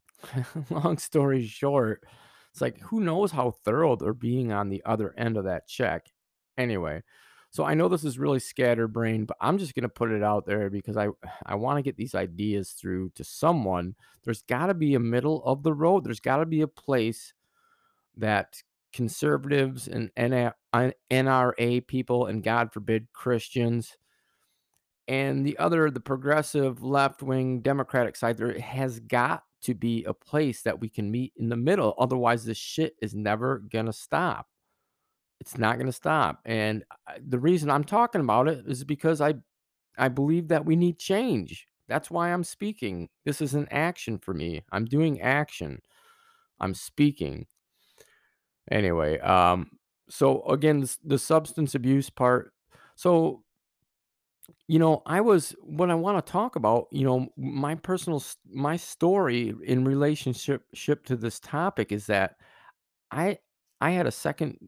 long 0.70 0.98
story 0.98 1.44
short, 1.46 2.02
it's 2.50 2.60
like 2.60 2.80
who 2.80 3.00
knows 3.00 3.32
how 3.32 3.50
thorough 3.50 3.96
they're 3.96 4.14
being 4.14 4.52
on 4.52 4.68
the 4.68 4.82
other 4.84 5.14
end 5.18 5.36
of 5.36 5.44
that 5.44 5.68
check. 5.68 6.06
Anyway, 6.56 7.02
so 7.50 7.64
I 7.64 7.74
know 7.74 7.88
this 7.88 8.04
is 8.04 8.18
really 8.18 8.38
scatterbrained, 8.38 9.26
but 9.26 9.36
I'm 9.40 9.58
just 9.58 9.74
gonna 9.74 9.88
put 9.88 10.10
it 10.10 10.22
out 10.22 10.46
there 10.46 10.70
because 10.70 10.96
I 10.96 11.08
I 11.46 11.56
want 11.56 11.78
to 11.78 11.82
get 11.82 11.96
these 11.96 12.14
ideas 12.14 12.70
through 12.70 13.10
to 13.16 13.24
someone. 13.24 13.94
There's 14.22 14.42
got 14.42 14.66
to 14.66 14.74
be 14.74 14.94
a 14.94 15.00
middle 15.00 15.44
of 15.44 15.62
the 15.62 15.74
road. 15.74 16.04
There's 16.04 16.20
got 16.20 16.38
to 16.38 16.46
be 16.46 16.62
a 16.62 16.68
place 16.68 17.34
that 18.16 18.62
conservatives 18.92 19.88
and 19.88 20.10
NRA 20.14 21.86
people 21.88 22.26
and 22.26 22.44
God 22.44 22.72
forbid 22.72 23.08
Christians 23.12 23.96
and 25.08 25.44
the 25.44 25.58
other 25.58 25.90
the 25.90 26.00
progressive 26.00 26.82
left 26.82 27.22
wing 27.22 27.60
democratic 27.60 28.16
side 28.16 28.36
there 28.36 28.58
has 28.58 29.00
got 29.00 29.44
to 29.60 29.74
be 29.74 30.04
a 30.04 30.14
place 30.14 30.62
that 30.62 30.80
we 30.80 30.88
can 30.88 31.10
meet 31.10 31.32
in 31.36 31.48
the 31.48 31.56
middle 31.56 31.94
otherwise 31.98 32.44
this 32.44 32.58
shit 32.58 32.94
is 33.00 33.14
never 33.14 33.58
going 33.58 33.86
to 33.86 33.92
stop. 33.92 34.46
It's 35.40 35.58
not 35.58 35.76
going 35.76 35.86
to 35.86 35.92
stop 35.92 36.40
and 36.44 36.84
the 37.26 37.38
reason 37.38 37.70
i'm 37.70 37.84
talking 37.84 38.20
about 38.22 38.48
it 38.48 38.64
is 38.66 38.84
because 38.84 39.20
i 39.20 39.34
i 39.98 40.08
believe 40.08 40.48
that 40.48 40.64
we 40.64 40.76
need 40.76 40.98
change. 40.98 41.66
That's 41.88 42.10
why 42.10 42.32
i'm 42.32 42.44
speaking. 42.44 43.08
This 43.24 43.40
is 43.42 43.54
an 43.54 43.68
action 43.70 44.18
for 44.18 44.32
me. 44.32 44.62
I'm 44.72 44.86
doing 44.86 45.20
action. 45.20 45.80
I'm 46.60 46.74
speaking. 46.74 47.46
Anyway 48.70 49.18
um 49.18 49.70
so 50.08 50.42
again 50.44 50.86
the 51.04 51.18
substance 51.18 51.74
abuse 51.74 52.08
part 52.10 52.52
so 52.96 53.43
You 54.66 54.78
know, 54.78 55.02
I 55.06 55.20
was 55.20 55.54
what 55.62 55.90
I 55.90 55.94
wanna 55.94 56.22
talk 56.22 56.56
about, 56.56 56.88
you 56.90 57.04
know, 57.04 57.28
my 57.36 57.74
personal 57.74 58.22
my 58.50 58.76
story 58.76 59.54
in 59.64 59.84
relationship 59.84 60.64
ship 60.74 61.04
to 61.06 61.16
this 61.16 61.40
topic 61.40 61.92
is 61.92 62.06
that 62.06 62.36
I 63.12 63.38
I 63.80 63.92
had 63.92 64.06
a 64.06 64.12
second 64.12 64.58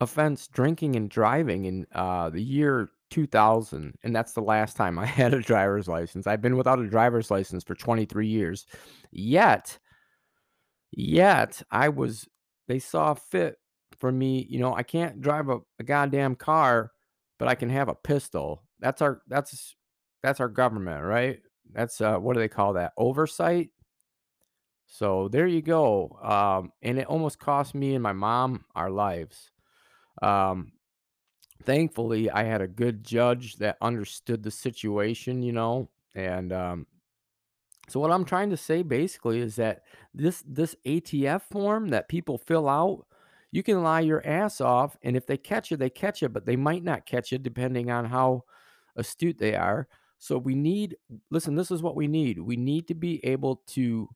offense 0.00 0.48
drinking 0.48 0.96
and 0.96 1.10
driving 1.10 1.66
in, 1.66 1.86
uh, 1.94 2.30
the 2.30 2.42
year 2.42 2.90
2000, 3.10 3.94
and 4.02 4.14
that's 4.16 4.32
the 4.34 4.42
last 4.42 4.76
time 4.76 4.98
I 4.98 5.06
had 5.06 5.34
a 5.34 5.40
driver's 5.42 5.88
license. 5.88 6.26
I've 6.26 6.42
been 6.42 6.56
without 6.56 6.78
a 6.80 6.88
driver's 6.88 7.30
license 7.30 7.64
for 7.64 7.74
23 7.74 8.28
years. 8.28 8.66
Yet 9.12 9.78
Yet, 10.92 11.62
I 11.70 11.88
was 11.88 12.28
they 12.68 12.78
saw 12.78 13.14
fit 13.14 13.56
for 13.98 14.10
me, 14.12 14.46
you 14.48 14.58
know, 14.60 14.74
I 14.74 14.82
can't 14.82 15.20
drive 15.20 15.48
a, 15.48 15.58
a 15.78 15.84
goddamn 15.84 16.36
car, 16.36 16.92
but 17.38 17.48
I 17.48 17.54
can 17.54 17.70
have 17.70 17.88
a 17.88 17.94
pistol. 17.94 18.62
That's 18.80 19.02
our 19.02 19.22
that's 19.28 19.76
that's 20.22 20.40
our 20.40 20.48
government, 20.48 21.04
right? 21.04 21.40
That's 21.72 22.00
uh 22.00 22.18
what 22.18 22.34
do 22.34 22.40
they 22.40 22.48
call 22.48 22.74
that? 22.74 22.92
Oversight. 22.96 23.70
So 24.86 25.28
there 25.28 25.46
you 25.46 25.62
go. 25.62 26.18
Um, 26.22 26.72
and 26.82 26.98
it 26.98 27.06
almost 27.06 27.38
cost 27.38 27.74
me 27.74 27.94
and 27.94 28.02
my 28.02 28.12
mom 28.12 28.64
our 28.74 28.90
lives. 28.90 29.52
Um, 30.22 30.72
thankfully 31.64 32.30
I 32.30 32.44
had 32.44 32.62
a 32.62 32.68
good 32.68 33.04
judge 33.04 33.56
that 33.58 33.78
understood 33.80 34.42
the 34.42 34.50
situation, 34.50 35.42
you 35.42 35.52
know, 35.52 35.90
and 36.14 36.52
um 36.52 36.86
So 37.88 37.98
what 38.00 38.10
I'm 38.12 38.24
trying 38.24 38.50
to 38.50 38.56
say 38.56 38.82
basically 38.82 39.40
is 39.40 39.56
that 39.56 39.82
this 40.14 40.42
this 40.46 40.76
ATF 40.84 41.42
form 41.50 41.88
that 41.88 42.08
people 42.08 42.38
fill 42.38 42.68
out, 42.68 43.06
you 43.50 43.62
can 43.62 43.82
lie 43.82 44.00
your 44.00 44.24
ass 44.26 44.60
off, 44.60 44.96
and 45.02 45.16
if 45.16 45.26
they 45.26 45.36
catch 45.36 45.70
you, 45.70 45.76
they 45.76 45.90
catch 45.90 46.22
you, 46.22 46.28
but 46.28 46.46
they 46.46 46.56
might 46.56 46.84
not 46.84 47.06
catch 47.06 47.32
you 47.32 47.38
depending 47.38 47.90
on 47.90 48.04
how 48.06 48.44
astute 48.96 49.38
they 49.38 49.54
are. 49.54 49.88
So 50.18 50.38
we 50.38 50.54
need 50.54 50.96
listen, 51.30 51.54
this 51.54 51.70
is 51.70 51.82
what 51.82 51.96
we 51.96 52.06
need. 52.06 52.38
We 52.40 52.56
need 52.56 52.88
to 52.88 52.94
be 52.94 53.24
able 53.24 53.62
to 53.68 54.08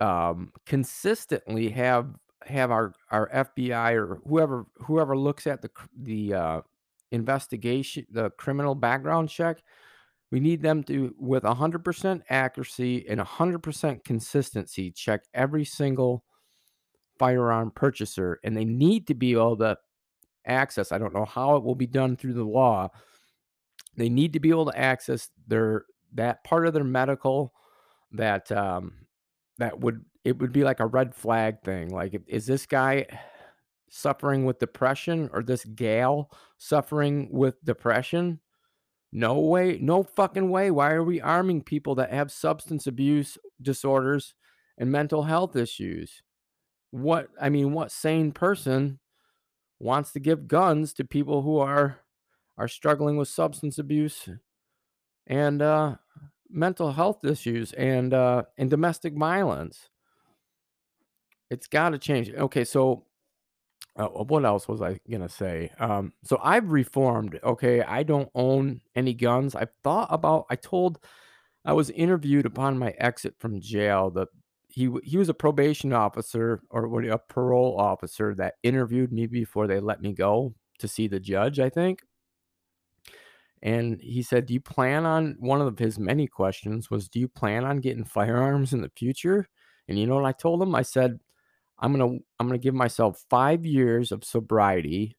um 0.00 0.52
consistently 0.66 1.70
have 1.70 2.08
have 2.44 2.70
our 2.70 2.92
our 3.10 3.28
FBI 3.30 3.94
or 3.94 4.20
whoever 4.26 4.66
whoever 4.76 5.16
looks 5.16 5.46
at 5.46 5.62
the 5.62 5.70
the 6.00 6.34
uh 6.34 6.60
investigation, 7.12 8.06
the 8.10 8.30
criminal 8.30 8.74
background 8.74 9.28
check 9.28 9.62
we 10.30 10.40
need 10.40 10.62
them 10.62 10.82
to, 10.84 11.14
with 11.18 11.44
100% 11.44 12.22
accuracy 12.28 13.08
and 13.08 13.20
100% 13.20 14.04
consistency, 14.04 14.90
check 14.90 15.22
every 15.32 15.64
single 15.64 16.24
firearm 17.18 17.70
purchaser. 17.70 18.40
And 18.42 18.56
they 18.56 18.64
need 18.64 19.06
to 19.06 19.14
be 19.14 19.32
able 19.32 19.56
to 19.58 19.78
access, 20.46 20.92
I 20.92 20.98
don't 20.98 21.14
know 21.14 21.24
how 21.24 21.56
it 21.56 21.64
will 21.64 21.74
be 21.74 21.86
done 21.86 22.16
through 22.16 22.34
the 22.34 22.44
law. 22.44 22.90
They 23.96 24.08
need 24.08 24.32
to 24.34 24.40
be 24.40 24.50
able 24.50 24.66
to 24.66 24.78
access 24.78 25.30
their 25.46 25.84
that 26.14 26.44
part 26.44 26.66
of 26.66 26.74
their 26.74 26.84
medical 26.84 27.52
that 28.12 28.50
um 28.52 28.92
that 29.58 29.80
would 29.80 30.04
it 30.24 30.38
would 30.38 30.52
be 30.52 30.64
like 30.64 30.80
a 30.80 30.86
red 30.86 31.14
flag 31.14 31.62
thing. 31.62 31.90
Like 31.90 32.20
is 32.26 32.46
this 32.46 32.66
guy 32.66 33.06
suffering 33.90 34.44
with 34.44 34.58
depression 34.58 35.30
or 35.32 35.42
this 35.42 35.64
gal 35.64 36.30
suffering 36.58 37.28
with 37.30 37.62
depression? 37.64 38.40
No 39.12 39.38
way, 39.38 39.78
no 39.80 40.02
fucking 40.02 40.50
way. 40.50 40.70
Why 40.70 40.92
are 40.92 41.04
we 41.04 41.20
arming 41.20 41.62
people 41.62 41.94
that 41.94 42.12
have 42.12 42.30
substance 42.30 42.86
abuse 42.86 43.38
disorders 43.62 44.34
and 44.76 44.90
mental 44.90 45.22
health 45.22 45.56
issues? 45.56 46.22
What 46.90 47.28
I 47.40 47.48
mean, 47.48 47.72
what 47.72 47.92
sane 47.92 48.32
person 48.32 48.98
wants 49.78 50.12
to 50.12 50.20
give 50.20 50.48
guns 50.48 50.92
to 50.94 51.04
people 51.04 51.42
who 51.42 51.58
are 51.58 52.00
are 52.58 52.68
struggling 52.68 53.16
with 53.16 53.28
substance 53.28 53.78
abuse 53.78 54.28
and 55.26 55.62
uh 55.62 55.96
mental 56.50 56.92
health 56.92 57.24
issues 57.24 57.72
and 57.74 58.14
uh 58.14 58.42
and 58.58 58.70
domestic 58.70 59.14
violence? 59.14 59.90
It's 61.50 61.66
got 61.66 61.90
to 61.90 61.98
change. 61.98 62.30
Okay, 62.32 62.64
so 62.64 63.04
Uh, 63.96 64.08
what 64.08 64.44
else 64.44 64.68
was 64.68 64.82
I 64.82 65.00
gonna 65.10 65.28
say? 65.28 65.70
Um, 65.78 66.12
so 66.24 66.38
I've 66.42 66.70
reformed. 66.70 67.40
Okay, 67.42 67.82
I 67.82 68.02
don't 68.04 68.30
own 68.34 68.80
any 68.94 69.14
guns. 69.14 69.54
I've 69.54 69.72
thought 69.84 70.08
about. 70.10 70.46
I 70.50 70.56
told. 70.56 70.98
I 71.64 71.72
was 71.74 71.90
interviewed 71.90 72.46
upon 72.46 72.78
my 72.78 72.92
exit 72.98 73.34
from 73.38 73.60
jail. 73.60 74.10
That 74.12 74.28
he 74.76 74.90
he 75.04 75.16
was 75.16 75.30
a 75.30 75.34
probation 75.34 75.92
officer 75.94 76.62
or 76.70 77.02
a 77.04 77.18
parole 77.18 77.76
officer 77.80 78.34
that 78.36 78.56
interviewed 78.62 79.10
me 79.12 79.26
before 79.26 79.66
they 79.66 79.80
let 79.80 80.02
me 80.02 80.12
go 80.12 80.54
to 80.78 80.86
see 80.88 81.08
the 81.08 81.18
judge. 81.18 81.58
I 81.58 81.70
think. 81.70 82.02
And 83.62 84.00
he 84.00 84.22
said, 84.22 84.46
"Do 84.46 84.54
you 84.54 84.60
plan 84.60 85.06
on?" 85.06 85.36
One 85.40 85.60
of 85.62 85.78
his 85.78 85.98
many 85.98 86.26
questions 86.26 86.90
was, 86.90 87.08
"Do 87.08 87.18
you 87.20 87.28
plan 87.28 87.64
on 87.64 87.80
getting 87.80 88.04
firearms 88.04 88.72
in 88.74 88.82
the 88.82 88.90
future?" 88.96 89.48
And 89.88 89.98
you 89.98 90.06
know 90.06 90.16
what 90.16 90.26
I 90.26 90.32
told 90.32 90.62
him? 90.62 90.74
I 90.74 90.82
said, 90.82 91.20
"I'm 91.78 91.92
gonna 91.92 92.18
I'm 92.38 92.46
gonna 92.48 92.58
give 92.58 92.74
myself 92.74 93.24
five 93.30 93.64
years 93.66 94.12
of 94.12 94.24
sobriety." 94.24 95.16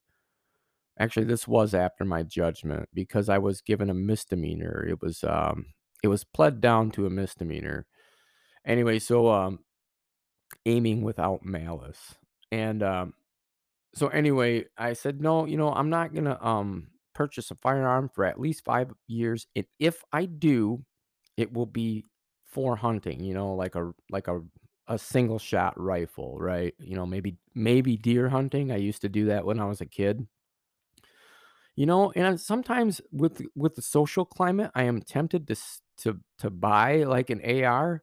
Actually, 0.99 1.25
this 1.25 1.47
was 1.47 1.73
after 1.73 2.05
my 2.05 2.23
judgment 2.23 2.89
because 2.93 3.29
I 3.29 3.37
was 3.39 3.61
given 3.61 3.89
a 3.89 3.93
misdemeanor. 3.95 4.85
It 4.87 5.01
was 5.01 5.23
um 5.23 5.67
it 6.03 6.07
was 6.09 6.23
pled 6.23 6.61
down 6.61 6.91
to 6.91 7.05
a 7.07 7.09
misdemeanor. 7.09 7.87
Anyway, 8.67 8.99
so 8.99 9.29
um 9.31 9.59
aiming 10.65 11.01
without 11.01 11.45
malice. 11.45 12.15
And 12.51 12.83
um 12.83 13.13
so 13.95 14.07
anyway, 14.09 14.65
I 14.77 14.93
said, 14.93 15.21
"No, 15.21 15.45
you 15.45 15.57
know, 15.57 15.73
I'm 15.73 15.89
not 15.89 16.13
gonna 16.13 16.39
um 16.41 16.89
purchase 17.15 17.51
a 17.51 17.55
firearm 17.55 18.09
for 18.13 18.25
at 18.25 18.39
least 18.39 18.65
five 18.65 18.93
years. 19.07 19.47
And 19.55 19.65
if 19.79 20.03
I 20.13 20.25
do, 20.25 20.85
it 21.37 21.53
will 21.53 21.65
be 21.67 22.05
for 22.45 22.75
hunting, 22.77 23.23
you 23.23 23.33
know, 23.33 23.55
like 23.55 23.75
a 23.75 23.93
like 24.11 24.27
a 24.27 24.41
a 24.87 24.97
single 24.99 25.39
shot 25.39 25.79
rifle, 25.79 26.39
right? 26.39 26.75
You 26.79 26.95
know, 26.95 27.05
maybe 27.07 27.37
maybe 27.55 27.97
deer 27.97 28.29
hunting. 28.29 28.71
I 28.71 28.77
used 28.77 29.01
to 29.03 29.09
do 29.09 29.25
that 29.27 29.45
when 29.45 29.59
I 29.59 29.65
was 29.65 29.81
a 29.81 29.85
kid. 29.87 30.27
You 31.75 31.85
know, 31.85 32.11
and 32.15 32.39
sometimes 32.41 33.01
with 33.11 33.41
with 33.55 33.75
the 33.75 33.81
social 33.83 34.25
climate, 34.25 34.71
I 34.73 34.83
am 34.83 35.01
tempted 35.01 35.47
to 35.47 35.55
to 35.97 36.19
to 36.39 36.49
buy 36.49 37.03
like 37.03 37.29
an 37.29 37.39
AR, 37.43 38.01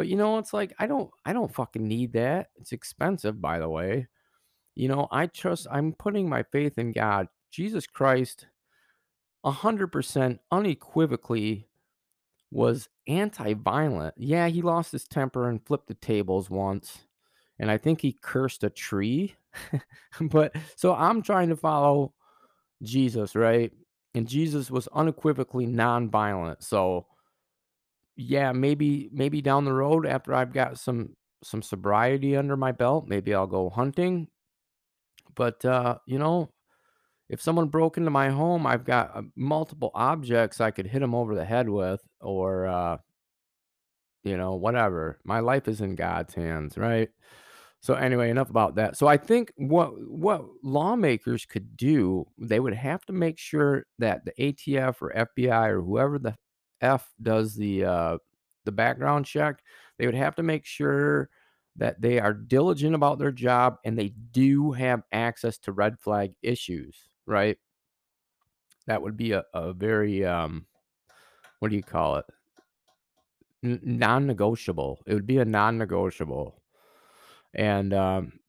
but 0.00 0.08
you 0.08 0.16
know, 0.16 0.38
it's 0.38 0.54
like 0.54 0.72
I 0.78 0.86
don't 0.86 1.10
I 1.26 1.34
don't 1.34 1.54
fucking 1.54 1.86
need 1.86 2.14
that. 2.14 2.48
It's 2.56 2.72
expensive, 2.72 3.38
by 3.38 3.58
the 3.58 3.68
way. 3.68 4.08
You 4.74 4.88
know, 4.88 5.08
I 5.10 5.26
trust 5.26 5.66
I'm 5.70 5.92
putting 5.92 6.26
my 6.26 6.42
faith 6.42 6.78
in 6.78 6.92
God. 6.92 7.28
Jesus 7.50 7.86
Christ 7.86 8.46
100% 9.44 10.38
unequivocally 10.50 11.68
was 12.50 12.88
anti-violent. 13.08 14.14
Yeah, 14.16 14.48
he 14.48 14.62
lost 14.62 14.90
his 14.92 15.04
temper 15.04 15.50
and 15.50 15.62
flipped 15.66 15.88
the 15.88 15.94
tables 15.96 16.48
once, 16.48 17.00
and 17.58 17.70
I 17.70 17.76
think 17.76 18.00
he 18.00 18.16
cursed 18.22 18.64
a 18.64 18.70
tree. 18.70 19.34
but 20.22 20.56
so 20.76 20.94
I'm 20.94 21.20
trying 21.20 21.50
to 21.50 21.56
follow 21.56 22.14
Jesus, 22.82 23.36
right? 23.36 23.70
And 24.14 24.26
Jesus 24.26 24.70
was 24.70 24.88
unequivocally 24.94 25.66
non-violent. 25.66 26.62
So 26.62 27.04
yeah, 28.20 28.52
maybe 28.52 29.08
maybe 29.12 29.40
down 29.40 29.64
the 29.64 29.72
road 29.72 30.06
after 30.06 30.34
I've 30.34 30.52
got 30.52 30.78
some 30.78 31.16
some 31.42 31.62
sobriety 31.62 32.36
under 32.36 32.56
my 32.56 32.72
belt, 32.72 33.06
maybe 33.08 33.34
I'll 33.34 33.46
go 33.46 33.70
hunting. 33.70 34.28
But 35.34 35.64
uh, 35.64 35.98
you 36.06 36.18
know, 36.18 36.50
if 37.28 37.40
someone 37.40 37.68
broke 37.68 37.96
into 37.96 38.10
my 38.10 38.28
home, 38.30 38.66
I've 38.66 38.84
got 38.84 39.16
uh, 39.16 39.22
multiple 39.36 39.90
objects 39.94 40.60
I 40.60 40.70
could 40.70 40.86
hit 40.86 41.00
them 41.00 41.14
over 41.14 41.34
the 41.34 41.44
head 41.44 41.68
with, 41.68 42.00
or 42.20 42.66
uh, 42.66 42.98
you 44.24 44.36
know, 44.36 44.54
whatever. 44.54 45.18
My 45.24 45.40
life 45.40 45.66
is 45.68 45.80
in 45.80 45.94
God's 45.94 46.34
hands, 46.34 46.76
right? 46.76 47.08
So 47.80 47.94
anyway, 47.94 48.28
enough 48.28 48.50
about 48.50 48.74
that. 48.74 48.98
So 48.98 49.06
I 49.06 49.16
think 49.16 49.52
what 49.56 49.92
what 50.08 50.44
lawmakers 50.62 51.46
could 51.46 51.76
do, 51.76 52.26
they 52.38 52.60
would 52.60 52.74
have 52.74 53.04
to 53.06 53.14
make 53.14 53.38
sure 53.38 53.86
that 53.98 54.26
the 54.26 54.32
ATF 54.38 54.96
or 55.00 55.10
FBI 55.16 55.68
or 55.70 55.80
whoever 55.80 56.18
the 56.18 56.36
F 56.80 57.12
does 57.22 57.54
the 57.54 57.84
uh, 57.84 58.18
the 58.64 58.72
background 58.72 59.26
check, 59.26 59.62
they 59.98 60.06
would 60.06 60.14
have 60.14 60.36
to 60.36 60.42
make 60.42 60.64
sure 60.66 61.30
that 61.76 62.00
they 62.00 62.18
are 62.18 62.34
diligent 62.34 62.94
about 62.94 63.18
their 63.18 63.32
job 63.32 63.78
and 63.84 63.98
they 63.98 64.10
do 64.32 64.72
have 64.72 65.02
access 65.12 65.58
to 65.58 65.72
red 65.72 65.98
flag 65.98 66.32
issues, 66.42 66.96
right? 67.26 67.58
That 68.86 69.00
would 69.02 69.16
be 69.16 69.32
a, 69.32 69.44
a 69.54 69.72
very 69.72 70.22
um, 70.24 70.66
what 71.60 71.70
do 71.70 71.76
you 71.76 71.82
call 71.82 72.16
it? 72.16 72.26
N- 73.62 73.80
non-negotiable. 73.82 75.02
It 75.06 75.14
would 75.14 75.26
be 75.26 75.38
a 75.38 75.44
non-negotiable. 75.44 76.62
And 77.54 77.94
um, 77.94 78.40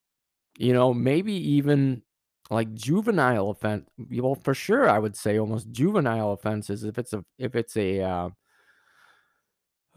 You 0.58 0.74
know, 0.74 0.94
maybe 0.94 1.34
even 1.34 2.04
like 2.52 2.74
juvenile 2.74 3.50
offense 3.50 3.88
well, 4.12 4.36
for 4.36 4.54
sure, 4.54 4.90
I 4.90 5.00
would 5.00 5.16
say 5.16 5.40
almost 5.40 5.72
juvenile 5.72 6.34
offenses 6.34 6.84
if 6.84 6.98
it's 6.98 7.14
a 7.14 7.24
if 7.40 7.56
it's 7.56 7.78
a, 7.78 8.02
uh, 8.02 8.30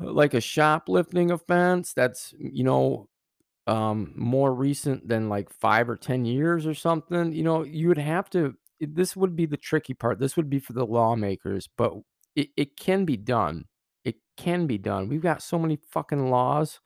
like 0.01 0.35
a 0.35 0.40
shoplifting 0.40 1.31
offense 1.31 1.93
that's, 1.93 2.35
you 2.38 2.64
know, 2.64 3.09
um, 3.67 4.12
more 4.17 4.55
recent 4.55 5.09
than 5.09 5.29
like 5.29 5.51
5 5.51 5.88
or 5.90 5.97
10 5.97 6.25
years 6.27 6.67
or 6.67 6.75
something, 6.75 7.33
you 7.33 7.43
know, 7.43 7.64
you 7.64 7.88
would 7.88 7.99
have 7.99 8.31
to 8.31 8.55
this 8.81 9.17
would 9.17 9.35
be 9.37 9.47
the 9.47 9.57
tricky 9.57 9.95
part. 9.95 10.19
This 10.19 10.37
would 10.37 10.51
be 10.51 10.59
for 10.59 10.75
the 10.75 10.87
lawmakers, 10.87 11.69
but 11.77 11.95
it 12.37 12.51
it 12.57 12.77
can 12.77 13.05
be 13.05 13.17
done. 13.17 13.67
It 14.05 14.17
can 14.37 14.67
be 14.67 14.79
done. 14.79 15.09
We've 15.09 15.23
got 15.23 15.43
so 15.43 15.59
many 15.59 15.79
fucking 15.90 16.31
laws 16.31 16.81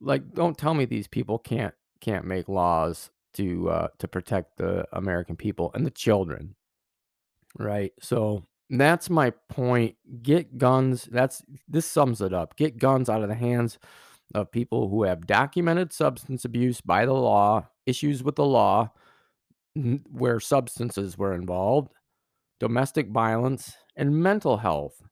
like, 0.00 0.32
don't 0.32 0.56
tell 0.56 0.74
me 0.74 0.84
these 0.84 1.08
people 1.08 1.38
can't 1.38 1.74
can't 2.00 2.24
make 2.24 2.48
laws 2.48 3.10
to, 3.34 3.70
uh, 3.70 3.88
to 3.98 4.08
protect 4.08 4.56
the 4.58 4.86
American 4.92 5.36
people 5.36 5.70
and 5.74 5.86
the 5.86 5.90
children, 5.90 6.54
right? 7.58 7.92
So, 8.00 8.44
that's 8.70 9.10
my 9.10 9.30
point. 9.48 9.96
Get 10.22 10.56
guns 10.56 11.08
that's 11.10 11.42
this 11.68 11.86
sums 11.86 12.20
it 12.20 12.32
up. 12.32 12.56
Get 12.56 12.78
guns 12.78 13.08
out 13.08 13.22
of 13.22 13.28
the 13.28 13.34
hands 13.34 13.78
of 14.34 14.52
people 14.52 14.88
who 14.88 15.02
have 15.02 15.26
documented 15.26 15.92
substance 15.92 16.44
abuse 16.44 16.80
by 16.80 17.04
the 17.04 17.12
law, 17.12 17.68
issues 17.86 18.22
with 18.22 18.36
the 18.36 18.44
law, 18.44 18.92
where 20.10 20.38
substances 20.40 21.18
were 21.18 21.34
involved, 21.34 21.92
domestic 22.60 23.10
violence, 23.10 23.74
and 23.96 24.22
mental 24.22 24.58
health. 24.58 25.02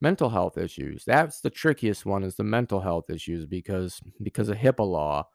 Mental 0.00 0.30
health 0.30 0.56
issues. 0.56 1.04
That's 1.06 1.42
the 1.42 1.50
trickiest 1.50 2.06
one 2.06 2.24
is 2.24 2.36
the 2.36 2.44
mental 2.44 2.80
health 2.80 3.10
issues 3.10 3.44
because 3.44 4.00
because 4.22 4.48
of 4.48 4.56
HIPAA 4.56 4.90
law. 4.90 5.28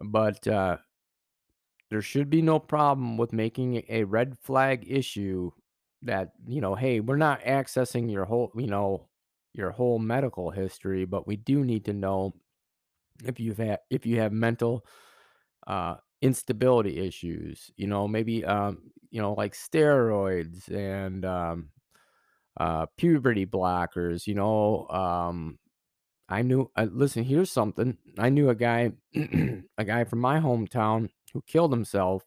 But, 0.00 0.46
uh, 0.48 0.78
there 1.90 2.02
should 2.02 2.30
be 2.30 2.42
no 2.42 2.58
problem 2.58 3.16
with 3.16 3.32
making 3.32 3.82
a 3.88 4.04
red 4.04 4.38
flag 4.38 4.84
issue 4.90 5.50
that, 6.02 6.32
you 6.46 6.60
know, 6.60 6.74
"Hey, 6.74 7.00
we're 7.00 7.16
not 7.16 7.40
accessing 7.42 8.10
your 8.12 8.24
whole 8.26 8.52
you 8.56 8.66
know, 8.66 9.08
your 9.54 9.70
whole 9.72 9.98
medical 9.98 10.50
history, 10.50 11.04
but 11.04 11.26
we 11.26 11.36
do 11.36 11.64
need 11.64 11.84
to 11.86 11.92
know 11.92 12.34
if 13.24 13.40
you've 13.40 13.58
had 13.58 13.80
if 13.90 14.06
you 14.06 14.20
have 14.20 14.32
mental, 14.32 14.86
uh, 15.66 15.96
instability 16.22 16.98
issues." 16.98 17.70
You 17.76 17.86
know, 17.88 18.08
maybe, 18.08 18.44
um, 18.44 18.92
you 19.10 19.20
know, 19.22 19.34
like 19.34 19.54
steroids 19.54 20.68
and, 20.70 21.24
um, 21.24 21.70
uh, 22.58 22.86
puberty 22.96 23.46
blockers, 23.46 24.26
you 24.26 24.34
know, 24.34 24.86
um 24.88 25.58
I 26.28 26.42
knew 26.42 26.70
uh, 26.76 26.88
listen, 26.90 27.24
here's 27.24 27.52
something. 27.52 27.98
I 28.18 28.30
knew 28.30 28.50
a 28.50 28.54
guy 28.56 28.92
a 29.78 29.84
guy 29.84 30.04
from 30.04 30.20
my 30.20 30.40
hometown 30.40 31.10
who 31.36 31.42
killed 31.46 31.70
himself, 31.70 32.24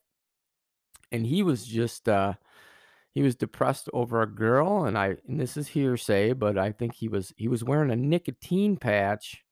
and 1.12 1.26
he 1.26 1.41
was 1.41 1.65
just, 1.65 2.08
uh 2.08 2.34
he 3.15 3.24
was 3.24 3.36
depressed 3.36 3.89
over 3.91 4.22
a 4.22 4.32
girl, 4.32 4.86
and 4.86 4.95
I 4.95 5.17
and 5.28 5.39
this 5.39 5.58
is 5.58 5.67
hearsay, 5.67 6.34
but 6.34 6.60
I 6.60 6.72
think 6.72 6.93
he 6.93 7.08
was 7.08 7.34
he 7.38 7.48
was 7.48 7.63
wearing 7.63 7.89
a 7.89 7.95
nicotine 7.95 8.78
patch. 8.78 9.43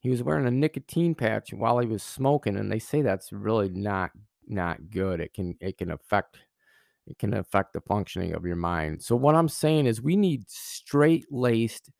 He 0.00 0.08
was 0.08 0.22
wearing 0.22 0.46
a 0.46 0.50
nicotine 0.50 1.14
patch 1.14 1.52
while 1.52 1.78
he 1.78 1.86
was 1.86 2.02
smoking, 2.02 2.56
and 2.56 2.72
they 2.72 2.78
say 2.78 3.02
that's 3.02 3.32
really 3.32 3.68
not 3.68 4.12
not 4.48 4.90
good. 4.90 5.20
It 5.20 5.34
can 5.34 5.56
it 5.60 5.76
can 5.76 5.90
affect 5.90 6.38
it 7.06 7.18
can 7.18 7.34
affect 7.34 7.74
the 7.74 7.82
functioning 7.82 8.32
of 8.32 8.46
your 8.46 8.56
mind. 8.56 9.02
So 9.02 9.14
what 9.14 9.34
I'm 9.34 9.48
saying 9.48 9.84
is 9.84 10.00
we 10.00 10.16
need 10.16 10.48
straight-laced 10.48 11.90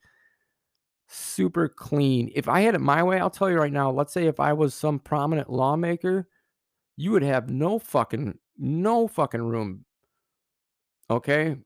super 1.13 1.69
clean. 1.69 2.31
If 2.35 2.49
I 2.49 2.61
had 2.61 2.75
it 2.75 2.81
my 2.81 3.03
way, 3.03 3.19
I'll 3.19 3.29
tell 3.29 3.49
you 3.49 3.57
right 3.57 3.71
now, 3.71 3.91
let's 3.91 4.13
say 4.13 4.25
if 4.25 4.39
I 4.39 4.53
was 4.53 4.73
some 4.73 4.99
prominent 4.99 5.49
lawmaker, 5.49 6.27
you 6.95 7.11
would 7.11 7.23
have 7.23 7.49
no 7.49 7.79
fucking 7.79 8.37
no 8.57 9.07
fucking 9.07 9.41
room, 9.41 9.85
okay? 11.09 11.57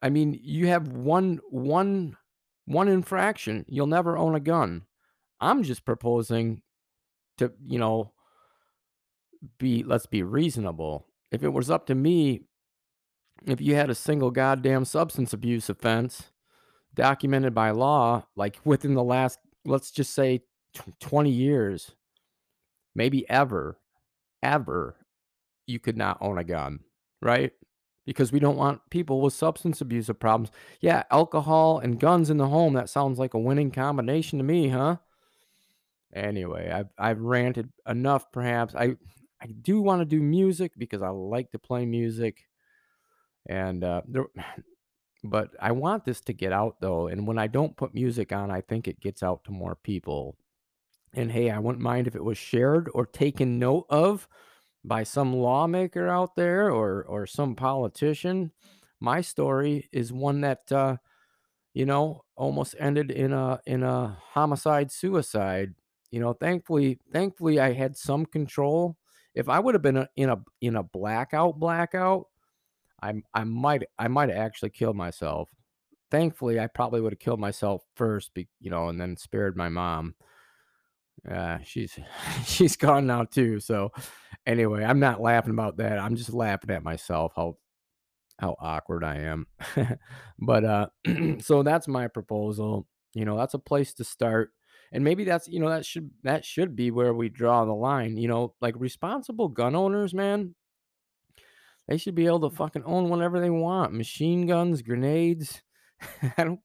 I 0.00 0.08
mean, 0.08 0.38
you 0.42 0.68
have 0.68 0.88
one 0.88 1.40
one 1.50 2.16
one 2.66 2.88
infraction, 2.88 3.64
you'll 3.68 3.86
never 3.86 4.16
own 4.16 4.34
a 4.34 4.40
gun. 4.40 4.84
I'm 5.40 5.62
just 5.62 5.84
proposing 5.84 6.62
to, 7.38 7.52
you 7.64 7.78
know, 7.78 8.12
be 9.58 9.82
let's 9.82 10.06
be 10.06 10.22
reasonable. 10.22 11.06
If 11.30 11.42
it 11.42 11.52
was 11.52 11.70
up 11.70 11.86
to 11.86 11.94
me, 11.94 12.42
if 13.46 13.60
you 13.60 13.74
had 13.74 13.90
a 13.90 13.94
single 13.94 14.30
goddamn 14.30 14.84
substance 14.84 15.32
abuse 15.32 15.68
offense 15.68 16.32
documented 16.98 17.54
by 17.54 17.70
law, 17.70 18.26
like 18.36 18.58
within 18.64 18.94
the 18.94 19.04
last, 19.04 19.38
let's 19.64 19.90
just 19.92 20.12
say 20.12 20.42
tw 20.74 20.98
20 20.98 21.30
years, 21.30 21.92
maybe 22.94 23.28
ever. 23.30 23.78
ever 24.42 24.96
you 25.66 25.78
could 25.78 25.96
not 25.96 26.18
own 26.20 26.38
a 26.38 26.44
gun, 26.44 26.80
right? 27.22 27.52
Because 28.04 28.32
we 28.32 28.40
don't 28.40 28.56
want 28.56 28.80
people 28.90 29.20
with 29.20 29.32
substance 29.32 29.80
abuse 29.80 30.10
problems. 30.18 30.50
Yeah, 30.80 31.04
alcohol 31.10 31.78
and 31.78 32.00
guns 32.00 32.30
in 32.30 32.38
the 32.38 32.48
home, 32.48 32.72
that 32.72 32.88
sounds 32.88 33.18
like 33.18 33.34
a 33.34 33.38
winning 33.38 33.70
combination 33.70 34.38
to 34.38 34.44
me, 34.44 34.68
huh? 34.68 34.96
Anyway, 36.12 36.70
I've 36.70 36.88
I've 36.98 37.20
ranted 37.20 37.70
enough 37.86 38.32
perhaps. 38.32 38.74
I 38.74 38.96
I 39.40 39.46
do 39.46 39.80
want 39.82 40.00
to 40.00 40.06
do 40.06 40.20
music 40.20 40.72
because 40.76 41.02
I 41.02 41.10
like 41.10 41.52
to 41.52 41.58
play 41.58 41.86
music. 41.86 42.46
And 43.46 43.84
uh 43.84 44.02
there 44.08 44.24
but 45.24 45.50
I 45.60 45.72
want 45.72 46.04
this 46.04 46.20
to 46.22 46.32
get 46.32 46.52
out 46.52 46.76
though. 46.80 47.08
And 47.08 47.26
when 47.26 47.38
I 47.38 47.46
don't 47.46 47.76
put 47.76 47.94
music 47.94 48.32
on, 48.32 48.50
I 48.50 48.60
think 48.60 48.86
it 48.86 49.00
gets 49.00 49.22
out 49.22 49.44
to 49.44 49.50
more 49.50 49.74
people. 49.74 50.36
And 51.14 51.32
hey, 51.32 51.50
I 51.50 51.58
wouldn't 51.58 51.82
mind 51.82 52.06
if 52.06 52.14
it 52.14 52.24
was 52.24 52.38
shared 52.38 52.88
or 52.94 53.06
taken 53.06 53.58
note 53.58 53.86
of 53.88 54.28
by 54.84 55.02
some 55.02 55.34
lawmaker 55.34 56.08
out 56.08 56.36
there 56.36 56.70
or 56.70 57.04
or 57.04 57.26
some 57.26 57.54
politician. 57.54 58.52
My 59.00 59.20
story 59.20 59.88
is 59.92 60.12
one 60.12 60.40
that 60.42 60.70
uh, 60.70 60.96
you 61.74 61.86
know 61.86 62.24
almost 62.36 62.74
ended 62.78 63.10
in 63.10 63.32
a 63.32 63.60
in 63.66 63.82
a 63.82 64.16
homicide 64.32 64.92
suicide. 64.92 65.74
You 66.10 66.20
know, 66.20 66.32
thankfully, 66.32 67.00
thankfully 67.12 67.60
I 67.60 67.72
had 67.72 67.96
some 67.96 68.24
control. 68.24 68.96
If 69.34 69.48
I 69.48 69.58
would 69.60 69.74
have 69.74 69.82
been 69.82 70.06
in 70.16 70.30
a 70.30 70.38
in 70.60 70.76
a 70.76 70.82
blackout 70.82 71.58
blackout, 71.58 72.28
I 73.02 73.14
I 73.34 73.44
might 73.44 73.84
I 73.98 74.08
might 74.08 74.28
have 74.30 74.38
actually 74.38 74.70
killed 74.70 74.96
myself. 74.96 75.50
Thankfully, 76.10 76.58
I 76.58 76.66
probably 76.68 77.00
would 77.00 77.12
have 77.12 77.18
killed 77.18 77.40
myself 77.40 77.84
first, 77.94 78.32
be, 78.34 78.48
you 78.60 78.70
know, 78.70 78.88
and 78.88 79.00
then 79.00 79.16
spared 79.16 79.56
my 79.56 79.68
mom. 79.68 80.14
Uh, 81.28 81.58
she's 81.64 81.98
she's 82.44 82.76
gone 82.76 83.06
now 83.06 83.24
too. 83.24 83.60
So 83.60 83.92
anyway, 84.46 84.84
I'm 84.84 85.00
not 85.00 85.20
laughing 85.20 85.52
about 85.52 85.78
that. 85.78 85.98
I'm 85.98 86.16
just 86.16 86.32
laughing 86.32 86.70
at 86.70 86.82
myself 86.82 87.32
how 87.36 87.56
how 88.38 88.56
awkward 88.60 89.04
I 89.04 89.16
am. 89.18 89.46
but 90.38 90.64
uh 90.64 90.86
so 91.40 91.62
that's 91.62 91.88
my 91.88 92.08
proposal. 92.08 92.86
You 93.14 93.24
know, 93.24 93.36
that's 93.36 93.54
a 93.54 93.58
place 93.58 93.94
to 93.94 94.04
start. 94.04 94.50
And 94.92 95.04
maybe 95.04 95.24
that's, 95.24 95.48
you 95.48 95.60
know, 95.60 95.68
that 95.68 95.84
should 95.84 96.10
that 96.22 96.44
should 96.44 96.76
be 96.76 96.90
where 96.90 97.12
we 97.12 97.28
draw 97.28 97.64
the 97.64 97.74
line. 97.74 98.16
You 98.16 98.28
know, 98.28 98.54
like 98.60 98.74
responsible 98.78 99.48
gun 99.48 99.74
owners, 99.74 100.14
man, 100.14 100.54
they 101.88 101.96
should 101.96 102.14
be 102.14 102.26
able 102.26 102.40
to 102.48 102.56
fucking 102.56 102.84
own 102.84 103.08
whatever 103.08 103.40
they 103.40 103.50
want. 103.50 103.92
Machine 103.94 104.46
guns, 104.46 104.82
grenades. 104.82 105.62
I 106.38 106.44
don't 106.44 106.60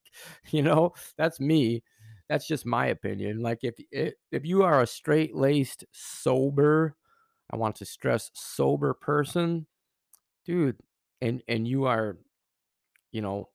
you 0.52 0.62
know, 0.62 0.94
that's 1.18 1.40
me. 1.40 1.84
That's 2.30 2.48
just 2.48 2.66
my 2.66 2.88
opinion. 2.88 3.42
Like 3.42 3.60
if 3.64 3.76
if, 3.92 4.14
if 4.32 4.46
you 4.46 4.64
are 4.64 4.82
a 4.82 4.88
straight-laced 4.88 5.86
sober, 5.92 6.96
I 7.52 7.58
want 7.58 7.76
to 7.78 7.86
stress 7.86 8.32
sober 8.34 8.94
person, 8.94 9.68
dude, 10.46 10.78
and 11.22 11.44
and 11.48 11.68
you 11.68 11.86
are, 11.86 12.18
you 13.12 13.22
know, 13.22 13.50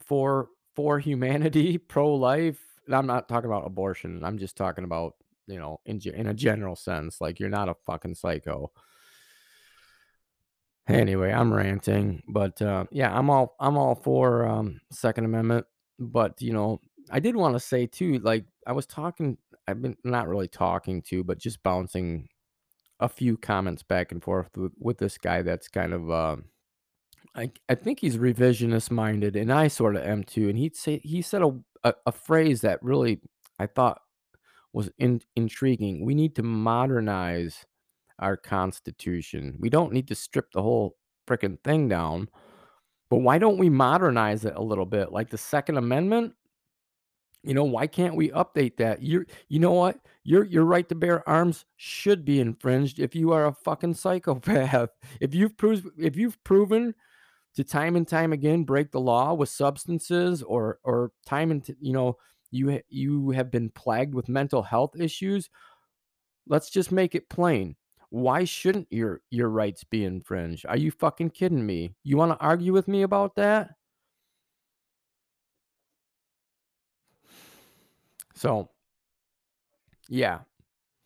for 0.00 0.48
for 0.76 0.98
humanity, 0.98 1.78
pro-life. 1.88 2.58
I'm 2.92 3.06
not 3.06 3.28
talking 3.28 3.50
about 3.50 3.66
abortion. 3.66 4.24
I'm 4.24 4.38
just 4.38 4.56
talking 4.56 4.84
about, 4.84 5.14
you 5.46 5.58
know, 5.58 5.80
in 5.86 6.00
in 6.14 6.26
a 6.26 6.34
general 6.34 6.76
sense, 6.76 7.20
like 7.20 7.40
you're 7.40 7.48
not 7.48 7.68
a 7.68 7.76
fucking 7.86 8.14
psycho. 8.16 8.72
Anyway, 10.88 11.30
I'm 11.30 11.52
ranting, 11.52 12.22
but 12.28 12.60
uh, 12.60 12.84
yeah, 12.90 13.16
I'm 13.16 13.30
all 13.30 13.54
I'm 13.60 13.76
all 13.76 13.94
for 13.94 14.46
um, 14.46 14.80
Second 14.90 15.24
Amendment. 15.24 15.66
But 15.98 16.42
you 16.42 16.52
know, 16.52 16.80
I 17.10 17.20
did 17.20 17.36
want 17.36 17.54
to 17.54 17.60
say 17.60 17.86
too, 17.86 18.18
like 18.18 18.46
I 18.66 18.72
was 18.72 18.86
talking, 18.86 19.38
I've 19.68 19.80
been 19.80 19.96
not 20.04 20.28
really 20.28 20.48
talking 20.48 21.00
to, 21.02 21.22
but 21.22 21.38
just 21.38 21.62
bouncing 21.62 22.28
a 23.00 23.08
few 23.08 23.36
comments 23.36 23.82
back 23.82 24.12
and 24.12 24.22
forth 24.22 24.50
with, 24.56 24.72
with 24.78 24.98
this 24.98 25.18
guy 25.18 25.42
that's 25.42 25.68
kind 25.68 25.92
of 25.92 26.10
uh, 26.10 26.36
I 27.34 27.52
I 27.68 27.74
think 27.76 28.00
he's 28.00 28.16
revisionist 28.16 28.90
minded, 28.90 29.36
and 29.36 29.52
I 29.52 29.68
sort 29.68 29.96
of 29.96 30.02
am 30.02 30.24
too. 30.24 30.48
And 30.48 30.58
he'd 30.58 30.76
say 30.76 30.98
he 30.98 31.22
said 31.22 31.42
a 31.42 31.58
a, 31.84 31.94
a 32.06 32.12
phrase 32.12 32.60
that 32.62 32.82
really 32.82 33.20
I 33.58 33.66
thought 33.66 34.00
was 34.72 34.90
in, 34.98 35.20
intriguing. 35.36 36.04
We 36.04 36.14
need 36.14 36.34
to 36.36 36.42
modernize 36.42 37.66
our 38.22 38.36
Constitution. 38.36 39.56
We 39.58 39.68
don't 39.68 39.92
need 39.92 40.08
to 40.08 40.14
strip 40.14 40.52
the 40.52 40.62
whole 40.62 40.96
frickin' 41.26 41.62
thing 41.62 41.88
down, 41.88 42.28
but 43.10 43.18
why 43.18 43.38
don't 43.38 43.58
we 43.58 43.68
modernize 43.68 44.44
it 44.44 44.54
a 44.56 44.62
little 44.62 44.86
bit? 44.86 45.12
Like 45.12 45.30
the 45.30 45.38
Second 45.38 45.76
Amendment, 45.76 46.34
you 47.42 47.54
know, 47.54 47.64
why 47.64 47.86
can't 47.86 48.14
we 48.14 48.30
update 48.30 48.76
that? 48.76 49.02
You're, 49.02 49.26
you 49.48 49.58
know 49.58 49.72
what? 49.72 49.98
Your 50.24 50.44
your 50.44 50.64
right 50.64 50.88
to 50.88 50.94
bear 50.94 51.28
arms 51.28 51.64
should 51.76 52.24
be 52.24 52.38
infringed 52.38 53.00
if 53.00 53.16
you 53.16 53.32
are 53.32 53.46
a 53.46 53.52
fucking 53.52 53.94
psychopath. 53.94 54.90
If 55.20 55.34
you've 55.34 55.56
proved 55.56 55.88
if 55.98 56.16
you've 56.16 56.42
proven 56.44 56.94
to 57.54 57.64
time 57.64 57.96
and 57.96 58.06
time 58.06 58.32
again 58.32 58.64
break 58.64 58.90
the 58.90 59.00
law 59.00 59.34
with 59.34 59.48
substances 59.48 60.42
or 60.42 60.78
or 60.84 61.12
time 61.26 61.50
and 61.50 61.64
t- 61.64 61.76
you 61.80 61.92
know 61.92 62.16
you 62.50 62.80
you 62.88 63.30
have 63.30 63.50
been 63.50 63.70
plagued 63.70 64.14
with 64.14 64.28
mental 64.28 64.62
health 64.62 64.98
issues 64.98 65.50
let's 66.46 66.70
just 66.70 66.92
make 66.92 67.14
it 67.14 67.28
plain 67.28 67.76
why 68.12 68.44
shouldn't 68.44 68.88
your 68.90 69.22
your 69.30 69.48
rights 69.48 69.84
be 69.84 70.04
infringed? 70.04 70.66
Are 70.68 70.76
you 70.76 70.90
fucking 70.90 71.30
kidding 71.30 71.64
me? 71.64 71.94
You 72.04 72.18
want 72.18 72.32
to 72.32 72.44
argue 72.44 72.72
with 72.74 72.86
me 72.86 73.02
about 73.02 73.36
that? 73.36 73.70
So 78.34 78.70
yeah. 80.08 80.40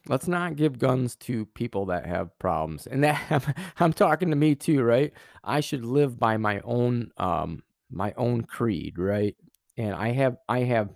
Let's 0.09 0.29
not 0.29 0.57
give 0.57 0.79
guns 0.79 1.17
to 1.17 1.47
people 1.47 1.87
that 1.87 2.07
have 2.07 2.39
problems 2.39 2.87
and 2.89 3.05
that 3.05 3.23
I'm, 3.31 3.55
I'm 3.81 3.93
talking 3.93 4.31
to 4.31 4.37
me 4.37 4.55
too 4.57 4.83
right? 4.83 5.13
I 5.45 5.61
should 5.61 5.85
live 5.85 6.19
by 6.19 6.37
my 6.39 6.61
own 6.65 7.11
um 7.19 7.63
my 7.91 8.15
own 8.17 8.43
creed 8.43 8.99
right? 8.99 9.37
And 9.79 9.95
i 9.95 10.11
have 10.13 10.39
i 10.49 10.61
have 10.61 10.91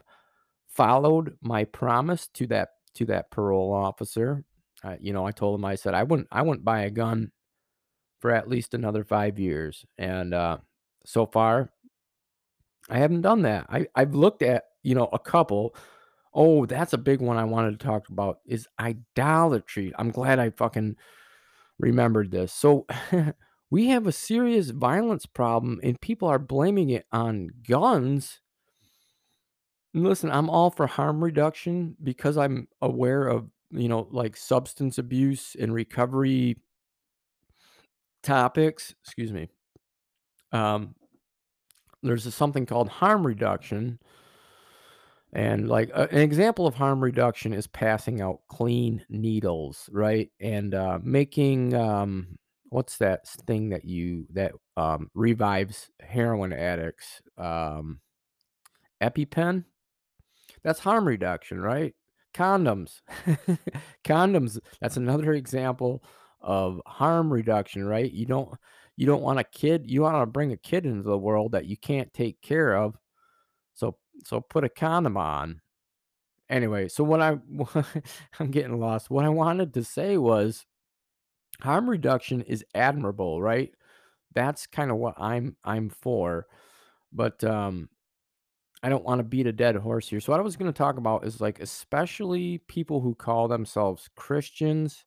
followed 0.68 1.36
my 1.42 1.64
promise 1.64 2.28
to 2.34 2.46
that 2.48 2.70
to 2.94 3.06
that 3.06 3.30
parole 3.30 3.72
officer 3.72 4.44
you 5.00 5.12
know 5.12 5.26
i 5.26 5.30
told 5.30 5.58
him 5.58 5.64
i 5.64 5.74
said 5.74 5.94
i 5.94 6.02
wouldn't 6.02 6.28
i 6.32 6.42
wouldn't 6.42 6.64
buy 6.64 6.82
a 6.82 6.90
gun 6.90 7.30
for 8.20 8.30
at 8.30 8.48
least 8.48 8.74
another 8.74 9.04
five 9.04 9.38
years 9.38 9.84
and 9.98 10.34
uh 10.34 10.58
so 11.04 11.26
far 11.26 11.70
i 12.88 12.98
haven't 12.98 13.22
done 13.22 13.42
that 13.42 13.66
i 13.68 13.86
i've 13.94 14.14
looked 14.14 14.42
at 14.42 14.64
you 14.82 14.94
know 14.94 15.08
a 15.12 15.18
couple 15.18 15.74
Oh, 16.32 16.64
that's 16.64 16.92
a 16.92 16.98
big 16.98 17.20
one 17.20 17.36
I 17.36 17.44
wanted 17.44 17.78
to 17.78 17.84
talk 17.84 18.08
about 18.08 18.38
is 18.46 18.68
idolatry. 18.78 19.92
I'm 19.98 20.10
glad 20.10 20.38
I 20.38 20.50
fucking 20.50 20.96
remembered 21.78 22.30
this. 22.30 22.52
So 22.52 22.86
we 23.70 23.88
have 23.88 24.06
a 24.06 24.12
serious 24.12 24.70
violence 24.70 25.26
problem 25.26 25.80
and 25.82 26.00
people 26.00 26.28
are 26.28 26.38
blaming 26.38 26.90
it 26.90 27.06
on 27.10 27.50
guns. 27.68 28.40
Listen, 29.92 30.30
I'm 30.30 30.48
all 30.48 30.70
for 30.70 30.86
harm 30.86 31.22
reduction 31.22 31.96
because 32.02 32.36
I'm 32.36 32.68
aware 32.80 33.26
of, 33.26 33.50
you 33.70 33.88
know, 33.88 34.08
like 34.10 34.36
substance 34.36 34.98
abuse 34.98 35.56
and 35.58 35.72
recovery 35.74 36.56
topics. 38.22 38.94
Excuse 39.04 39.32
me. 39.32 39.48
Um, 40.52 40.94
there's 42.02 42.26
a, 42.26 42.30
something 42.30 42.66
called 42.66 42.88
harm 42.88 43.26
reduction 43.26 43.98
And 45.32 45.68
like 45.68 45.90
an 45.94 46.18
example 46.18 46.66
of 46.66 46.74
harm 46.74 47.02
reduction 47.02 47.52
is 47.52 47.68
passing 47.68 48.20
out 48.20 48.40
clean 48.48 49.04
needles, 49.08 49.88
right? 49.92 50.28
And 50.40 50.74
uh, 50.74 50.98
making 51.04 51.72
um, 51.74 52.36
what's 52.70 52.96
that 52.98 53.28
thing 53.28 53.68
that 53.68 53.84
you 53.84 54.26
that 54.32 54.52
um, 54.76 55.08
revives 55.14 55.88
heroin 56.00 56.52
addicts? 56.52 57.22
Um, 57.38 58.00
EpiPen. 59.02 59.64
That's 60.62 60.80
harm 60.80 61.06
reduction, 61.06 61.60
right? 61.60 61.94
Condoms, 62.34 63.00
condoms. 64.04 64.58
That's 64.80 64.96
another 64.96 65.32
example 65.32 66.02
of 66.40 66.80
harm 66.86 67.32
reduction, 67.32 67.84
right? 67.84 68.10
You 68.10 68.26
don't 68.26 68.54
you 68.96 69.06
don't 69.06 69.22
want 69.22 69.40
a 69.40 69.44
kid. 69.44 69.90
You 69.90 70.02
want 70.02 70.20
to 70.22 70.26
bring 70.26 70.52
a 70.52 70.56
kid 70.56 70.86
into 70.86 71.02
the 71.02 71.18
world 71.18 71.52
that 71.52 71.66
you 71.66 71.76
can't 71.76 72.12
take 72.14 72.40
care 72.40 72.74
of. 72.76 72.96
So 73.74 73.96
so 74.24 74.40
put 74.40 74.64
a 74.64 74.68
condom 74.68 75.16
on 75.16 75.60
Anyway, 76.48 76.88
so 76.88 77.04
what 77.04 77.20
I 77.22 77.38
I'm 78.40 78.50
getting 78.50 78.80
lost. 78.80 79.08
What 79.10 79.24
I 79.24 79.28
wanted 79.28 79.72
to 79.74 79.84
say 79.84 80.16
was 80.18 80.66
harm 81.60 81.88
reduction 81.88 82.42
is 82.42 82.64
admirable, 82.74 83.40
right? 83.42 83.72
That's 84.34 84.66
kind 84.66 84.90
of 84.90 84.98
what 84.98 85.14
I'm 85.18 85.56
I'm 85.64 85.90
for. 85.90 86.46
But 87.12 87.42
um 87.44 87.88
I 88.82 88.88
don't 88.88 89.04
want 89.04 89.18
to 89.18 89.24
beat 89.24 89.46
a 89.46 89.52
dead 89.52 89.76
horse 89.76 90.08
here. 90.08 90.20
So 90.20 90.32
what 90.32 90.40
I 90.40 90.44
was 90.44 90.56
going 90.56 90.72
to 90.72 90.76
talk 90.76 90.96
about 90.96 91.26
is 91.26 91.40
like 91.40 91.60
especially 91.60 92.58
people 92.68 93.00
who 93.00 93.14
call 93.14 93.48
themselves 93.48 94.08
Christians. 94.16 95.04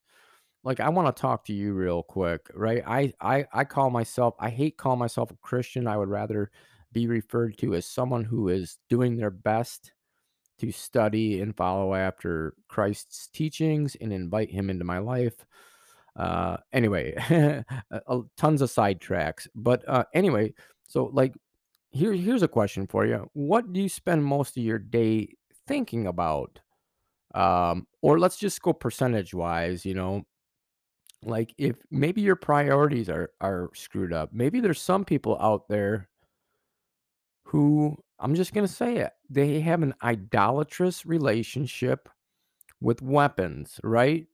Like 0.64 0.80
I 0.80 0.90
want 0.90 1.14
to 1.14 1.22
talk 1.22 1.46
to 1.46 1.54
you 1.54 1.74
real 1.74 2.04
quick, 2.04 2.50
right? 2.54 2.84
I 2.86 3.14
I 3.20 3.46
I 3.52 3.64
call 3.64 3.90
myself 3.90 4.36
I 4.40 4.50
hate 4.50 4.78
calling 4.78 5.00
myself 5.00 5.32
a 5.32 5.38
Christian. 5.42 5.88
I 5.88 5.98
would 5.98 6.10
rather 6.10 6.52
be 6.92 7.08
referred 7.08 7.58
to 7.58 7.74
as 7.74 7.86
someone 7.86 8.24
who 8.24 8.50
is 8.50 8.78
doing 8.90 9.18
their 9.18 9.32
best 9.32 9.92
to 10.60 10.72
study 10.72 11.42
and 11.42 11.58
follow 11.58 11.96
after 11.96 12.54
Christ's 12.70 13.28
teachings 13.28 13.96
and 14.00 14.14
invite 14.14 14.52
him 14.52 14.70
into 14.70 14.86
my 14.86 15.00
life. 15.00 15.46
Uh, 16.16 16.58
anyway, 16.72 17.16
uh, 17.92 18.22
tons 18.38 18.62
of 18.62 18.70
sidetracks. 18.70 19.48
But 19.56 19.84
uh, 19.90 20.06
anyway, 20.14 20.54
so 20.88 21.10
like 21.12 21.34
here, 21.94 22.14
here's 22.14 22.44
a 22.44 22.48
question 22.48 22.88
for 22.88 23.06
you. 23.06 23.30
What 23.34 23.72
do 23.72 23.80
you 23.80 23.90
spend 23.90 24.26
most 24.26 24.58
of 24.58 24.64
your 24.64 24.80
day 24.80 25.36
thinking 25.68 26.08
about? 26.08 26.60
Um, 27.36 27.88
or 28.02 28.20
let's 28.20 28.38
just 28.38 28.62
go 28.62 28.74
percentage 28.74 29.34
wise, 29.34 29.86
you 29.86 29.94
know, 29.94 30.24
like 31.24 31.54
if 31.58 31.78
maybe 31.90 32.22
your 32.22 32.36
priorities 32.36 33.10
are 33.10 33.32
are 33.42 33.70
screwed 33.74 34.14
up. 34.14 34.32
Maybe 34.34 34.60
there's 34.60 34.82
some 34.82 35.06
people 35.06 35.38
out 35.40 35.68
there 35.70 36.10
who 37.44 37.98
I'm 38.20 38.36
just 38.36 38.54
gonna 38.54 38.68
say 38.68 38.98
it, 38.98 39.12
they 39.30 39.60
have 39.62 39.84
an 39.84 39.94
idolatrous 40.04 41.06
relationship 41.06 42.10
with 42.82 43.02
weapons, 43.02 43.80
right? 43.84 44.28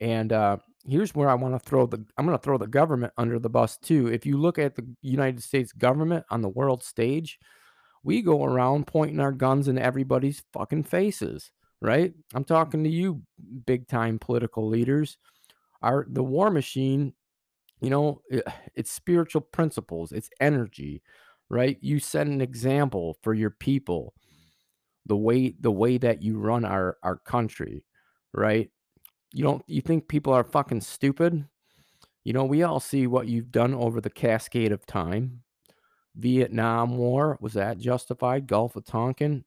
And 0.00 0.32
uh, 0.32 0.58
here's 0.86 1.14
where 1.14 1.28
I 1.28 1.34
want 1.34 1.54
to 1.54 1.58
throw 1.58 1.86
the 1.86 2.04
I'm 2.16 2.26
going 2.26 2.38
to 2.38 2.42
throw 2.42 2.58
the 2.58 2.66
government 2.66 3.12
under 3.16 3.38
the 3.38 3.50
bus 3.50 3.76
too. 3.78 4.08
If 4.08 4.26
you 4.26 4.36
look 4.38 4.58
at 4.58 4.76
the 4.76 4.86
United 5.02 5.42
States 5.42 5.72
government 5.72 6.24
on 6.30 6.42
the 6.42 6.48
world 6.48 6.82
stage, 6.82 7.38
we 8.04 8.22
go 8.22 8.44
around 8.44 8.86
pointing 8.86 9.20
our 9.20 9.32
guns 9.32 9.68
in 9.68 9.78
everybody's 9.78 10.42
fucking 10.52 10.84
faces, 10.84 11.50
right? 11.82 12.14
I'm 12.34 12.44
talking 12.44 12.84
to 12.84 12.90
you 12.90 13.22
big 13.66 13.88
time 13.88 14.18
political 14.18 14.68
leaders. 14.68 15.18
Our 15.82 16.06
the 16.10 16.24
war 16.24 16.50
machine, 16.50 17.14
you 17.80 17.90
know, 17.90 18.22
it, 18.30 18.44
it's 18.74 18.90
spiritual 18.92 19.42
principles, 19.42 20.12
it's 20.12 20.30
energy, 20.40 21.02
right? 21.50 21.78
You 21.80 22.00
set 22.00 22.26
an 22.26 22.40
example 22.40 23.18
for 23.22 23.34
your 23.34 23.50
people, 23.50 24.14
the 25.06 25.16
way 25.16 25.54
the 25.60 25.70
way 25.72 25.98
that 25.98 26.22
you 26.22 26.38
run 26.38 26.64
our 26.64 26.96
our 27.02 27.16
country, 27.18 27.84
right? 28.34 28.70
You 29.32 29.44
don't 29.44 29.62
you 29.66 29.80
think 29.80 30.08
people 30.08 30.32
are 30.32 30.44
fucking 30.44 30.80
stupid? 30.80 31.46
You 32.24 32.32
know, 32.32 32.44
we 32.44 32.62
all 32.64 32.80
see 32.80 33.06
what 33.06 33.28
you've 33.28 33.52
done 33.52 33.74
over 33.74 34.00
the 34.00 34.10
cascade 34.10 34.72
of 34.72 34.84
time. 34.84 35.42
Vietnam 36.16 36.96
War, 36.96 37.38
was 37.40 37.52
that 37.52 37.78
justified? 37.78 38.46
Gulf 38.46 38.74
of 38.74 38.84
Tonkin. 38.84 39.44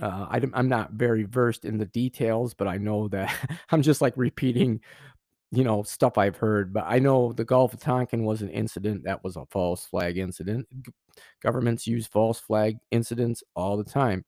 Uh, 0.00 0.26
I, 0.28 0.40
am 0.58 0.68
not 0.68 0.92
very 0.92 1.24
versed 1.24 1.64
in 1.64 1.78
the 1.78 1.86
details, 1.86 2.54
but 2.54 2.66
I 2.66 2.78
know 2.78 3.08
that 3.08 3.34
I'm 3.70 3.82
just 3.82 4.00
like 4.00 4.14
repeating, 4.16 4.80
you 5.52 5.62
know, 5.62 5.82
stuff 5.82 6.16
I've 6.16 6.36
heard. 6.36 6.72
But 6.72 6.84
I 6.86 6.98
know 6.98 7.32
the 7.32 7.44
Gulf 7.44 7.74
of 7.74 7.80
Tonkin 7.80 8.24
was 8.24 8.42
an 8.42 8.50
incident 8.50 9.04
that 9.04 9.22
was 9.22 9.36
a 9.36 9.46
false 9.50 9.84
flag 9.84 10.18
incident. 10.18 10.66
Governments 11.42 11.86
use 11.86 12.06
false 12.06 12.40
flag 12.40 12.78
incidents 12.90 13.42
all 13.54 13.76
the 13.76 13.84
time. 13.84 14.24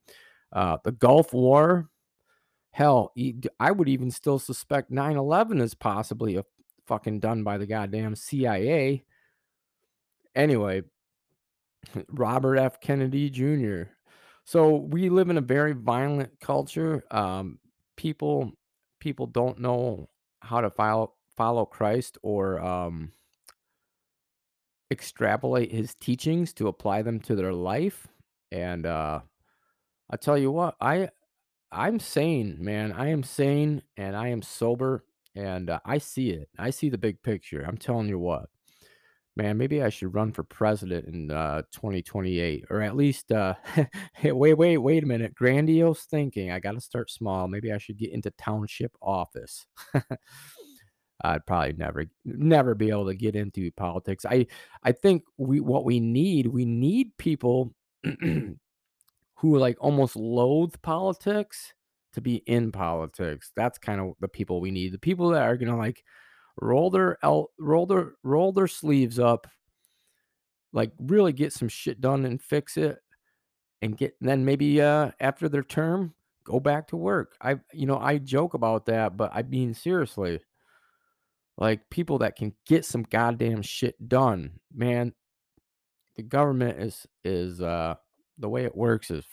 Uh, 0.53 0.77
the 0.85 0.93
Gulf 0.93 1.33
War, 1.33 1.89
Hell, 2.77 3.15
I 3.59 3.71
would 3.71 3.89
even 3.89 4.11
still 4.11 4.39
suspect 4.39 4.91
9/11 4.91 5.63
is 5.63 5.73
possibly 5.73 6.37
a 6.37 6.45
fucking 6.87 7.21
done 7.21 7.43
by 7.43 7.57
the 7.57 7.65
goddamn 7.65 8.15
CIA. 8.15 9.03
Anyway, 10.35 10.83
Robert 12.09 12.59
F. 12.59 12.79
Kennedy 12.79 13.31
Jr. 13.31 13.85
So 14.45 14.77
we 14.77 15.09
live 15.09 15.31
in 15.31 15.39
a 15.39 15.41
very 15.41 15.73
violent 15.73 16.39
culture. 16.39 17.03
Um, 17.11 17.61
people 17.97 18.53
people 19.01 19.27
don't 19.27 19.59
know 19.59 20.11
how 20.41 20.61
to 20.61 20.69
follow 20.69 21.15
follow 21.35 21.65
Christ 21.65 22.19
or 22.23 22.61
um, 22.61 23.11
extrapolate 24.91 25.73
his 25.73 25.95
teachings 25.95 26.53
to 26.53 26.69
apply 26.69 27.01
them 27.01 27.21
to 27.21 27.37
their 27.37 27.55
life. 27.55 28.07
And 28.53 28.85
uh, 28.85 29.21
I 30.11 30.17
tell 30.19 30.37
you 30.37 30.51
what, 30.51 30.77
I 30.79 31.09
I'm 31.73 31.99
sane, 31.99 32.57
man. 32.61 32.93
I 32.93 33.09
am 33.09 33.23
sane 33.23 33.83
and 33.97 34.17
I 34.17 34.29
am 34.29 34.43
sober 34.43 35.05
and 35.35 35.71
uh, 35.71 35.81
I 35.85 35.99
see 35.99 36.31
it. 36.31 36.49
I 36.59 36.71
see 36.71 36.89
the 36.89 36.99
big 36.99 37.23
picture. 37.23 37.63
I'm 37.67 37.77
telling 37.77 38.09
you 38.09 38.19
what, 38.19 38.49
man, 39.37 39.59
maybe 39.59 39.83
I 39.83 39.91
should 39.91 40.15
run 40.15 40.33
for 40.33 40.43
president 40.45 41.07
in 41.07 41.31
uh, 41.31 41.63
2028 41.73 42.65
or 42.71 42.81
at 42.83 42.97
least, 42.97 43.33
uh, 43.33 43.55
wait, 44.25 44.55
wait, 44.55 44.79
wait 44.79 45.03
a 45.03 45.07
minute. 45.07 45.35
Grandiose 45.35 46.05
thinking. 46.05 46.51
I 46.51 46.61
got 46.61 46.73
to 46.73 46.81
start 46.81 47.11
small. 47.11 47.49
Maybe 47.49 47.73
I 47.73 47.79
should 47.79 47.99
get 47.99 48.13
into 48.13 48.31
township 48.33 48.93
office. 49.03 49.67
I'd 51.25 51.47
probably 51.47 51.73
never, 51.73 52.07
never 52.25 52.75
be 52.75 52.91
able 52.91 53.07
to 53.07 53.15
get 53.15 53.35
into 53.35 53.71
politics. 53.73 54.25
I, 54.27 54.47
I 54.83 54.93
think 54.93 55.25
we, 55.39 55.61
what 55.61 55.85
we 55.85 55.99
need, 55.99 56.47
we 56.47 56.65
need 56.65 57.17
people 57.17 57.75
who 59.37 59.59
like 59.59 59.77
almost 59.81 60.17
loathe 60.17 60.75
politics 60.83 61.75
to 62.15 62.21
be 62.21 62.37
in 62.47 62.73
politics. 62.73 63.53
That's 63.55 63.79
kind 63.79 64.01
of 64.01 64.15
the 64.21 64.29
people 64.29 64.61
we 64.61 64.71
need. 64.71 64.93
The 64.93 64.99
people 64.99 65.31
that 65.31 65.43
are 65.43 65.57
gonna 65.57 65.77
like 65.77 66.03
roll 66.61 66.91
their 66.91 67.19
el- 67.23 67.51
roll 67.59 67.87
their 67.87 68.15
roll 68.23 68.53
their 68.53 68.67
sleeves 68.67 69.19
up, 69.19 69.47
like 70.73 70.93
really 70.99 71.33
get 71.33 71.53
some 71.53 71.69
shit 71.69 72.01
done 72.01 72.25
and 72.25 72.41
fix 72.41 72.77
it, 72.77 72.99
and 73.83 73.97
get 73.97 74.17
and 74.21 74.29
then 74.29 74.45
maybe 74.45 74.81
uh 74.81 75.11
after 75.21 75.49
their 75.49 75.63
term 75.63 76.15
go 76.45 76.59
back 76.61 76.89
to 76.89 76.97
work. 76.97 77.37
I 77.41 77.57
you 77.73 77.87
know 77.87 77.99
I 77.99 78.19
joke 78.19 78.55
about 78.55 78.87
that, 78.87 79.17
but 79.17 79.31
I 79.35 79.43
mean 79.43 79.75
seriously. 79.75 80.41
Like 81.59 81.89
people 81.91 82.19
that 82.19 82.37
can 82.37 82.53
get 82.67 82.85
some 82.85 83.03
goddamn 83.03 83.63
shit 83.63 84.09
done, 84.09 84.61
man. 84.75 85.15
The 86.17 86.23
government 86.23 86.79
is 86.81 87.07
is 87.25 87.61
uh 87.61 87.97
the 88.39 88.49
way 88.49 88.65
it 88.65 88.77
works 88.77 89.11
is 89.11 89.25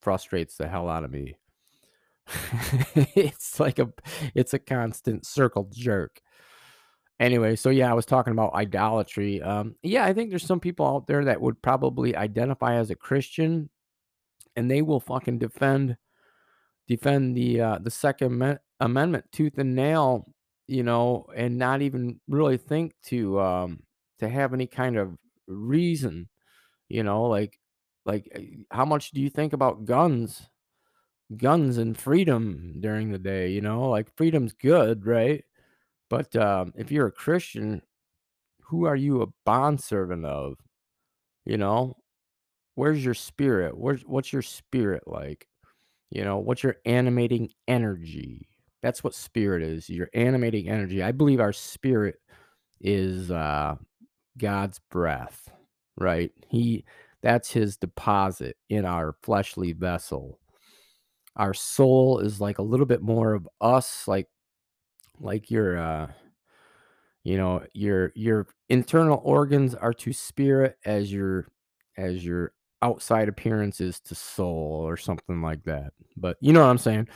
frustrates 0.00 0.56
the 0.56 0.68
hell 0.68 0.88
out 0.88 1.04
of 1.04 1.10
me. 1.10 1.36
it's 2.94 3.58
like 3.58 3.78
a 3.78 3.92
it's 4.34 4.54
a 4.54 4.58
constant 4.58 5.26
circle 5.26 5.68
jerk. 5.72 6.20
Anyway, 7.20 7.54
so 7.54 7.70
yeah, 7.70 7.90
I 7.90 7.94
was 7.94 8.06
talking 8.06 8.32
about 8.32 8.54
idolatry. 8.54 9.40
Um, 9.42 9.76
yeah, 9.82 10.04
I 10.04 10.12
think 10.12 10.30
there's 10.30 10.44
some 10.44 10.60
people 10.60 10.86
out 10.86 11.06
there 11.06 11.24
that 11.26 11.40
would 11.40 11.60
probably 11.62 12.16
identify 12.16 12.74
as 12.74 12.90
a 12.90 12.96
Christian, 12.96 13.70
and 14.56 14.70
they 14.70 14.82
will 14.82 15.00
fucking 15.00 15.38
defend 15.38 15.96
defend 16.88 17.36
the 17.36 17.60
uh, 17.60 17.78
the 17.80 17.90
Second 17.90 18.58
Amendment 18.80 19.24
tooth 19.32 19.58
and 19.58 19.74
nail, 19.74 20.26
you 20.66 20.82
know, 20.82 21.26
and 21.36 21.58
not 21.58 21.82
even 21.82 22.20
really 22.28 22.56
think 22.56 22.92
to 23.04 23.40
um, 23.40 23.82
to 24.18 24.28
have 24.28 24.52
any 24.54 24.66
kind 24.66 24.96
of 24.96 25.16
reason, 25.46 26.28
you 26.88 27.02
know, 27.02 27.24
like 27.24 27.58
like 28.04 28.28
uh, 28.34 28.40
how 28.70 28.84
much 28.84 29.10
do 29.12 29.20
you 29.20 29.30
think 29.30 29.52
about 29.52 29.84
guns 29.84 30.48
guns 31.36 31.78
and 31.78 31.98
freedom 31.98 32.74
during 32.80 33.10
the 33.10 33.18
day, 33.18 33.48
you 33.50 33.60
know? 33.60 33.88
Like 33.88 34.14
freedom's 34.16 34.52
good, 34.52 35.06
right? 35.06 35.44
But 36.10 36.34
um, 36.36 36.72
if 36.76 36.90
you're 36.90 37.06
a 37.06 37.12
Christian, 37.12 37.82
who 38.64 38.84
are 38.86 38.96
you 38.96 39.22
a 39.22 39.28
bondservant 39.44 40.24
of? 40.26 40.58
You 41.44 41.56
know, 41.56 41.96
where's 42.74 43.04
your 43.04 43.14
spirit? 43.14 43.76
Where's 43.76 44.02
what's 44.02 44.32
your 44.32 44.42
spirit 44.42 45.04
like? 45.06 45.46
You 46.10 46.24
know, 46.24 46.38
what's 46.38 46.62
your 46.62 46.76
animating 46.84 47.50
energy? 47.66 48.48
That's 48.82 49.02
what 49.02 49.14
spirit 49.14 49.62
is. 49.62 49.88
Your 49.88 50.08
animating 50.14 50.68
energy. 50.68 51.02
I 51.02 51.12
believe 51.12 51.40
our 51.40 51.52
spirit 51.52 52.16
is 52.80 53.30
uh 53.30 53.76
God's 54.38 54.80
breath, 54.90 55.50
right? 55.96 56.32
He 56.48 56.84
that's 57.22 57.52
his 57.52 57.76
deposit 57.76 58.56
in 58.68 58.84
our 58.84 59.14
fleshly 59.22 59.72
vessel. 59.72 60.38
Our 61.36 61.54
soul 61.54 62.18
is 62.18 62.40
like 62.40 62.58
a 62.58 62.62
little 62.62 62.86
bit 62.86 63.00
more 63.02 63.32
of 63.34 63.48
us 63.60 64.06
like 64.06 64.28
like 65.20 65.50
your 65.50 65.78
uh 65.78 66.10
you 67.24 67.36
know 67.36 67.62
your 67.72 68.12
your 68.14 68.46
internal 68.68 69.20
organs 69.24 69.74
are 69.74 69.92
to 69.94 70.12
spirit 70.12 70.76
as 70.84 71.12
your 71.12 71.46
as 71.96 72.24
your 72.24 72.52
outside 72.82 73.28
appearance 73.28 73.80
is 73.80 74.00
to 74.00 74.14
soul 74.14 74.82
or 74.84 74.96
something 74.96 75.40
like 75.40 75.62
that 75.62 75.92
but 76.16 76.36
you 76.40 76.52
know 76.52 76.60
what 76.60 76.66
i'm 76.70 76.78
saying? 76.78 77.08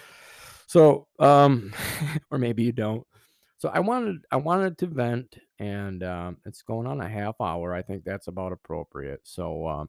So 0.67 1.09
um 1.19 1.73
or 2.31 2.39
maybe 2.39 2.63
you 2.63 2.73
don't. 2.73 3.05
So 3.59 3.69
i 3.71 3.81
wanted 3.81 4.19
i 4.31 4.37
wanted 4.37 4.79
to 4.79 4.87
vent 4.87 5.37
and 5.59 6.03
um 6.03 6.37
it's 6.45 6.63
going 6.63 6.87
on 6.87 7.01
a 7.01 7.09
half 7.09 7.41
hour 7.41 7.75
i 7.75 7.83
think 7.83 8.05
that's 8.05 8.29
about 8.29 8.53
appropriate 8.53 9.21
so 9.25 9.67
um 9.67 9.89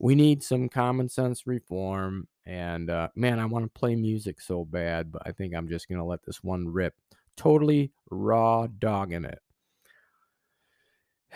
we 0.00 0.14
need 0.14 0.42
some 0.42 0.68
common 0.68 1.08
sense 1.08 1.46
reform. 1.46 2.26
And 2.46 2.90
uh, 2.90 3.08
man, 3.14 3.38
I 3.38 3.44
want 3.44 3.66
to 3.66 3.78
play 3.78 3.94
music 3.94 4.40
so 4.40 4.64
bad, 4.64 5.12
but 5.12 5.22
I 5.26 5.32
think 5.32 5.54
I'm 5.54 5.68
just 5.68 5.88
going 5.88 5.98
to 5.98 6.04
let 6.04 6.24
this 6.24 6.42
one 6.42 6.66
rip. 6.66 6.94
Totally 7.36 7.92
raw 8.10 8.66
dogging 8.66 9.26
it. 9.26 9.38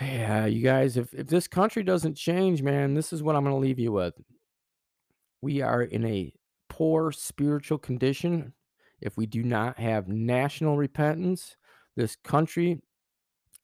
Yeah, 0.01 0.47
you 0.47 0.63
guys, 0.63 0.97
if, 0.97 1.13
if 1.15 1.29
this 1.29 1.47
country 1.47 1.85
doesn't 1.85 2.17
change, 2.17 2.63
man, 2.63 2.95
this 2.95 3.13
is 3.13 3.23
what 3.23 3.37
I'm 3.37 3.45
going 3.45 3.55
to 3.55 3.61
leave 3.61 3.79
you 3.79 3.93
with. 3.93 4.15
We 5.41 5.61
are 5.61 5.83
in 5.83 6.05
a 6.05 6.33
poor 6.69 7.13
spiritual 7.13 7.79
condition. 7.79 8.55
If 9.01 9.17
we 9.17 9.27
do 9.27 9.43
not 9.45 9.79
have 9.79 10.09
national 10.09 10.79
repentance, 10.79 11.57
this 11.97 12.17
country 12.17 12.81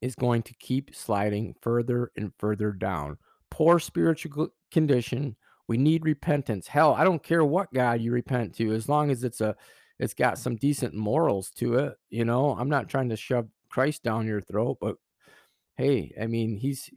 is 0.00 0.14
going 0.14 0.42
to 0.42 0.54
keep 0.54 0.94
sliding 0.94 1.54
further 1.60 2.10
and 2.16 2.32
further 2.38 2.72
down. 2.72 3.18
Poor 3.50 3.78
spiritual 3.78 4.48
condition. 4.70 5.36
We 5.68 5.76
need 5.76 6.04
repentance. 6.04 6.66
Hell, 6.66 6.94
I 6.94 7.04
don't 7.04 7.22
care 7.22 7.44
what 7.44 7.72
God 7.72 8.00
you 8.00 8.12
repent 8.12 8.54
to, 8.56 8.72
as 8.72 8.88
long 8.88 9.10
as 9.10 9.24
it's 9.24 9.40
a 9.40 9.56
it's 9.98 10.14
got 10.14 10.38
some 10.38 10.56
decent 10.56 10.94
morals 10.94 11.50
to 11.56 11.74
it. 11.74 11.94
You 12.08 12.24
know, 12.24 12.56
I'm 12.58 12.70
not 12.70 12.88
trying 12.88 13.10
to 13.10 13.16
shove 13.16 13.48
Christ 13.68 14.02
down 14.02 14.26
your 14.26 14.40
throat, 14.40 14.78
but 14.80 14.96
hey, 15.76 16.14
I 16.20 16.26
mean, 16.26 16.56
he's 16.56 16.90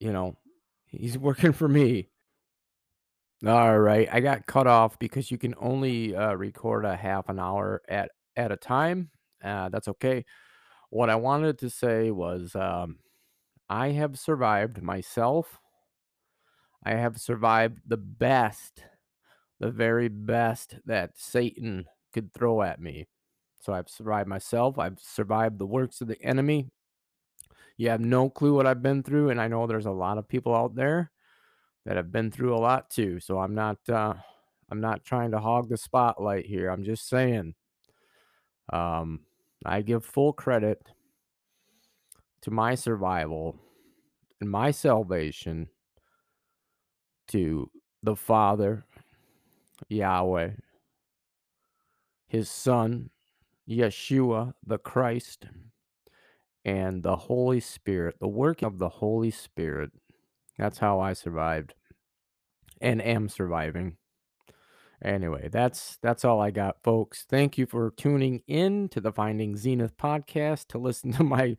you 0.00 0.12
know, 0.12 0.36
he's 0.86 1.16
working 1.18 1.52
for 1.52 1.68
me. 1.68 2.10
All 3.46 3.78
right, 3.78 4.08
I 4.10 4.18
got 4.20 4.46
cut 4.46 4.66
off 4.66 4.98
because 4.98 5.30
you 5.30 5.38
can 5.38 5.54
only 5.60 6.14
uh, 6.14 6.34
record 6.34 6.84
a 6.84 6.96
half 6.96 7.28
an 7.28 7.38
hour 7.38 7.82
at 7.88 8.10
at 8.36 8.50
a 8.50 8.56
time. 8.56 9.10
Uh, 9.42 9.68
that's 9.68 9.86
okay. 9.88 10.24
What 10.90 11.10
I 11.10 11.16
wanted 11.16 11.58
to 11.58 11.70
say 11.70 12.10
was, 12.10 12.54
um, 12.54 12.98
I 13.68 13.90
have 13.90 14.18
survived 14.18 14.82
myself. 14.82 15.60
I 16.84 16.92
have 16.92 17.18
survived 17.20 17.80
the 17.86 17.98
best, 17.98 18.84
the 19.60 19.70
very 19.70 20.08
best 20.08 20.76
that 20.86 21.18
Satan 21.18 21.86
could 22.12 22.32
throw 22.32 22.62
at 22.62 22.80
me. 22.80 23.06
So 23.60 23.72
I've 23.72 23.88
survived 23.88 24.28
myself. 24.28 24.78
I've 24.78 24.98
survived 25.00 25.58
the 25.58 25.66
works 25.66 26.00
of 26.00 26.08
the 26.08 26.20
enemy. 26.22 26.70
You 27.76 27.90
have 27.90 28.00
no 28.00 28.30
clue 28.30 28.54
what 28.54 28.66
I've 28.66 28.82
been 28.82 29.02
through, 29.02 29.30
and 29.30 29.40
I 29.40 29.48
know 29.48 29.66
there's 29.66 29.86
a 29.86 29.90
lot 29.90 30.18
of 30.18 30.28
people 30.28 30.54
out 30.54 30.74
there 30.74 31.10
that 31.84 31.96
have 31.96 32.12
been 32.12 32.30
through 32.30 32.54
a 32.54 32.58
lot 32.58 32.90
too. 32.90 33.20
So 33.20 33.38
I'm 33.38 33.54
not 33.54 33.78
uh 33.88 34.14
I'm 34.70 34.80
not 34.80 35.04
trying 35.04 35.30
to 35.32 35.40
hog 35.40 35.68
the 35.68 35.76
spotlight 35.76 36.46
here. 36.46 36.70
I'm 36.70 36.84
just 36.84 37.08
saying 37.08 37.54
um 38.72 39.20
I 39.64 39.82
give 39.82 40.04
full 40.04 40.32
credit 40.32 40.82
to 42.42 42.50
my 42.50 42.74
survival 42.74 43.56
and 44.40 44.50
my 44.50 44.70
salvation 44.70 45.68
to 47.28 47.70
the 48.02 48.16
Father, 48.16 48.84
Yahweh, 49.88 50.50
his 52.26 52.48
son, 52.48 53.10
Yeshua, 53.68 54.54
the 54.64 54.78
Christ, 54.78 55.46
and 56.64 57.02
the 57.02 57.16
Holy 57.16 57.60
Spirit, 57.60 58.16
the 58.20 58.28
work 58.28 58.62
of 58.62 58.78
the 58.78 58.88
Holy 58.88 59.30
Spirit. 59.30 59.90
That's 60.56 60.78
how 60.78 61.00
I 61.00 61.12
survived 61.12 61.74
and 62.80 63.02
am 63.02 63.28
surviving. 63.28 63.97
Anyway, 65.04 65.48
that's 65.52 65.96
that's 66.02 66.24
all 66.24 66.40
I 66.40 66.50
got, 66.50 66.82
folks. 66.82 67.24
Thank 67.28 67.56
you 67.56 67.66
for 67.66 67.92
tuning 67.96 68.42
in 68.48 68.88
to 68.88 69.00
the 69.00 69.12
Finding 69.12 69.56
Zenith 69.56 69.96
podcast 69.96 70.66
to 70.68 70.78
listen 70.78 71.12
to 71.14 71.22
my 71.22 71.56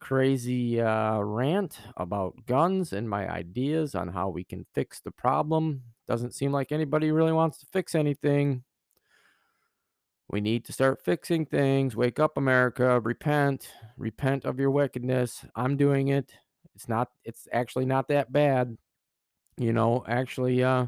crazy 0.00 0.80
uh, 0.80 1.20
rant 1.20 1.78
about 1.96 2.34
guns 2.44 2.92
and 2.92 3.08
my 3.08 3.30
ideas 3.30 3.94
on 3.94 4.08
how 4.08 4.28
we 4.28 4.44
can 4.44 4.66
fix 4.74 5.00
the 5.00 5.10
problem. 5.10 5.82
Doesn't 6.06 6.34
seem 6.34 6.52
like 6.52 6.72
anybody 6.72 7.10
really 7.10 7.32
wants 7.32 7.58
to 7.58 7.66
fix 7.72 7.94
anything. 7.94 8.64
We 10.28 10.40
need 10.40 10.64
to 10.66 10.72
start 10.72 11.04
fixing 11.04 11.46
things. 11.46 11.94
Wake 11.94 12.18
up, 12.18 12.36
America. 12.36 13.00
Repent. 13.00 13.70
Repent 13.96 14.44
of 14.44 14.58
your 14.58 14.70
wickedness. 14.70 15.44
I'm 15.54 15.76
doing 15.76 16.08
it. 16.08 16.32
It's 16.74 16.88
not, 16.88 17.08
it's 17.24 17.46
actually 17.52 17.86
not 17.86 18.08
that 18.08 18.32
bad. 18.32 18.76
You 19.56 19.72
know, 19.72 20.04
actually, 20.08 20.64
uh, 20.64 20.86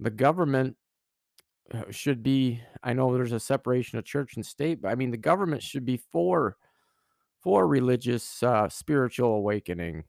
the 0.00 0.10
government 0.10 0.76
should 1.90 2.22
be, 2.22 2.60
I 2.82 2.92
know 2.92 3.12
there's 3.14 3.32
a 3.32 3.40
separation 3.40 3.98
of 3.98 4.04
church 4.04 4.36
and 4.36 4.44
state, 4.44 4.82
but 4.82 4.88
I 4.88 4.94
mean, 4.94 5.10
the 5.10 5.16
government 5.16 5.62
should 5.62 5.84
be 5.84 5.96
for, 5.96 6.56
for 7.42 7.66
religious, 7.66 8.42
uh, 8.42 8.68
spiritual 8.68 9.34
awakening, 9.34 10.04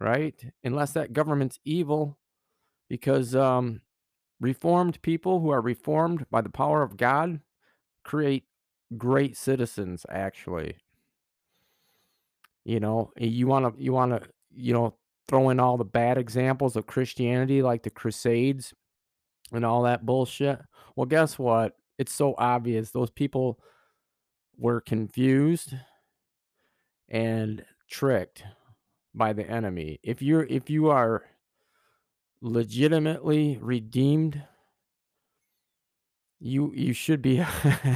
right? 0.00 0.34
Unless 0.62 0.92
that 0.92 1.12
government's 1.12 1.58
evil, 1.64 2.18
because, 2.88 3.34
um, 3.34 3.80
reformed 4.40 5.00
people 5.02 5.40
who 5.40 5.50
are 5.50 5.60
reformed 5.60 6.26
by 6.30 6.40
the 6.40 6.50
power 6.50 6.82
of 6.82 6.96
God 6.96 7.40
create 8.04 8.44
great 8.96 9.36
citizens 9.36 10.04
actually 10.10 10.76
you 12.64 12.80
know 12.80 13.10
you 13.16 13.46
want 13.46 13.74
to 13.74 13.82
you 13.82 13.92
want 13.92 14.12
to 14.12 14.28
you 14.54 14.72
know 14.72 14.94
throw 15.28 15.50
in 15.50 15.58
all 15.58 15.76
the 15.76 15.84
bad 15.84 16.18
examples 16.18 16.76
of 16.76 16.86
christianity 16.86 17.62
like 17.62 17.82
the 17.82 17.90
crusades 17.90 18.74
and 19.52 19.64
all 19.64 19.82
that 19.82 20.06
bullshit. 20.06 20.60
Well 20.96 21.06
guess 21.06 21.38
what? 21.38 21.76
It's 21.98 22.12
so 22.12 22.34
obvious. 22.38 22.90
Those 22.90 23.10
people 23.10 23.60
were 24.58 24.80
confused 24.80 25.74
and 27.08 27.64
tricked 27.88 28.44
by 29.14 29.32
the 29.32 29.48
enemy. 29.48 30.00
If 30.02 30.22
you're 30.22 30.44
if 30.44 30.70
you 30.70 30.90
are 30.90 31.22
legitimately 32.40 33.58
redeemed 33.60 34.42
you 36.40 36.72
you 36.74 36.92
should 36.92 37.22
be 37.22 37.38
a 37.40 37.46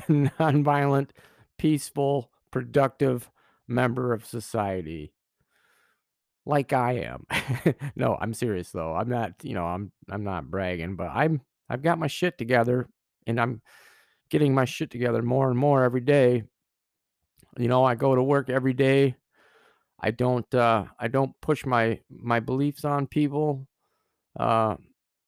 nonviolent, 0.09 1.11
peaceful, 1.59 2.31
productive 2.51 3.31
member 3.67 4.13
of 4.15 4.25
society. 4.25 5.13
Like 6.49 6.73
I 6.73 6.93
am. 6.95 7.27
no, 7.95 8.17
I'm 8.19 8.33
serious 8.33 8.71
though. 8.71 8.95
I'm 8.95 9.11
not, 9.11 9.33
you 9.43 9.53
know, 9.53 9.67
I'm 9.67 9.93
I'm 10.11 10.25
not 10.25 10.51
bragging, 10.51 10.97
but 10.97 11.11
I'm 11.13 11.43
I've 11.69 11.83
got 11.83 11.99
my 11.99 12.07
shit 12.07 12.39
together 12.39 12.89
and 13.27 13.39
I'm 13.39 13.61
getting 14.31 14.55
my 14.55 14.65
shit 14.65 14.91
together 14.91 15.21
more 15.21 15.51
and 15.51 15.59
more 15.59 15.85
every 15.85 16.01
day. 16.01 16.45
You 17.59 17.69
know, 17.69 17.85
I 17.85 17.97
go 17.97 18.15
to 18.15 18.23
work 18.23 18.49
every 18.49 18.73
day. 18.73 19.17
I 20.01 20.11
don't 20.11 20.53
uh 20.55 20.87
I 20.99 21.09
don't 21.09 21.39
push 21.43 21.67
my 21.67 22.01
my 22.11 22.41
beliefs 22.41 22.83
on 22.83 23.07
people. 23.07 23.69
Uh 24.41 24.77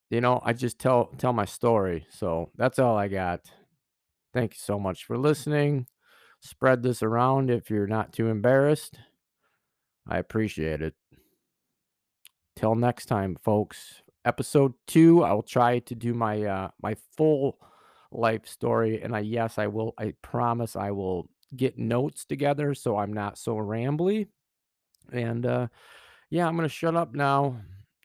you 0.09 0.23
know, 0.23 0.41
I 0.43 0.55
just 0.55 0.79
tell 0.79 1.11
tell 1.19 1.35
my 1.35 1.45
story. 1.45 2.07
So 2.11 2.51
that's 2.57 2.79
all 2.79 2.97
I 2.97 3.09
got. 3.09 3.43
Thank 4.33 4.55
you 4.55 4.61
so 4.61 4.79
much 4.79 5.05
for 5.05 5.19
listening. 5.19 5.87
Spread 6.41 6.83
this 6.83 7.03
around 7.03 7.51
if 7.51 7.69
you're 7.69 7.87
not 7.87 8.15
too 8.15 8.29
embarrassed. 8.29 8.99
I 10.07 10.19
appreciate 10.19 10.83
it. 10.83 10.95
Till 12.57 12.75
next 12.75 13.07
time, 13.07 13.37
folks. 13.43 14.03
Episode 14.25 14.75
two, 14.87 15.25
I'll 15.25 15.43
try 15.43 15.79
to 15.79 15.95
do 15.95 16.13
my 16.13 16.45
uh 16.45 16.71
my 16.83 16.95
full 17.17 17.59
life 18.13 18.47
story. 18.47 19.01
And 19.01 19.17
I 19.17 19.21
yes, 19.21 19.57
I 19.57 19.67
will 19.67 19.95
I 19.97 20.13
promise 20.21 20.77
I 20.77 20.91
will 20.91 21.29
get 21.57 21.79
notes 21.79 22.27
together 22.27 22.75
so 22.75 22.99
I'm 22.99 23.15
not 23.15 23.39
so 23.39 23.57
rambly. 23.57 24.27
And 25.11 25.47
uh 25.47 25.69
yeah, 26.29 26.47
I'm 26.47 26.55
gonna 26.57 26.69
shut 26.69 26.97
up 26.97 27.15
now. 27.15 27.61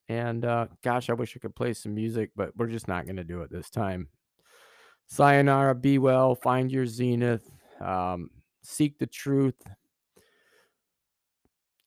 And 0.08 0.46
uh, 0.46 0.68
gosh, 0.84 1.10
I 1.10 1.14
wish 1.14 1.36
I 1.36 1.40
could 1.40 1.56
play 1.56 1.74
some 1.74 1.96
music, 1.96 2.32
but 2.36 2.56
we're 2.56 2.68
just 2.68 2.88
not 2.88 3.08
to 3.08 3.24
do 3.24 3.42
it 3.42 3.52
this 3.52 3.70
time. 3.70 4.08
Sayonara, 5.08 5.76
be 5.76 5.98
well, 5.98 6.36
find 6.36 6.72
your 6.72 6.86
zenith, 6.86 7.50
um, 7.82 8.30
seek 8.64 8.98
the 9.00 9.08
truth. 9.08 9.56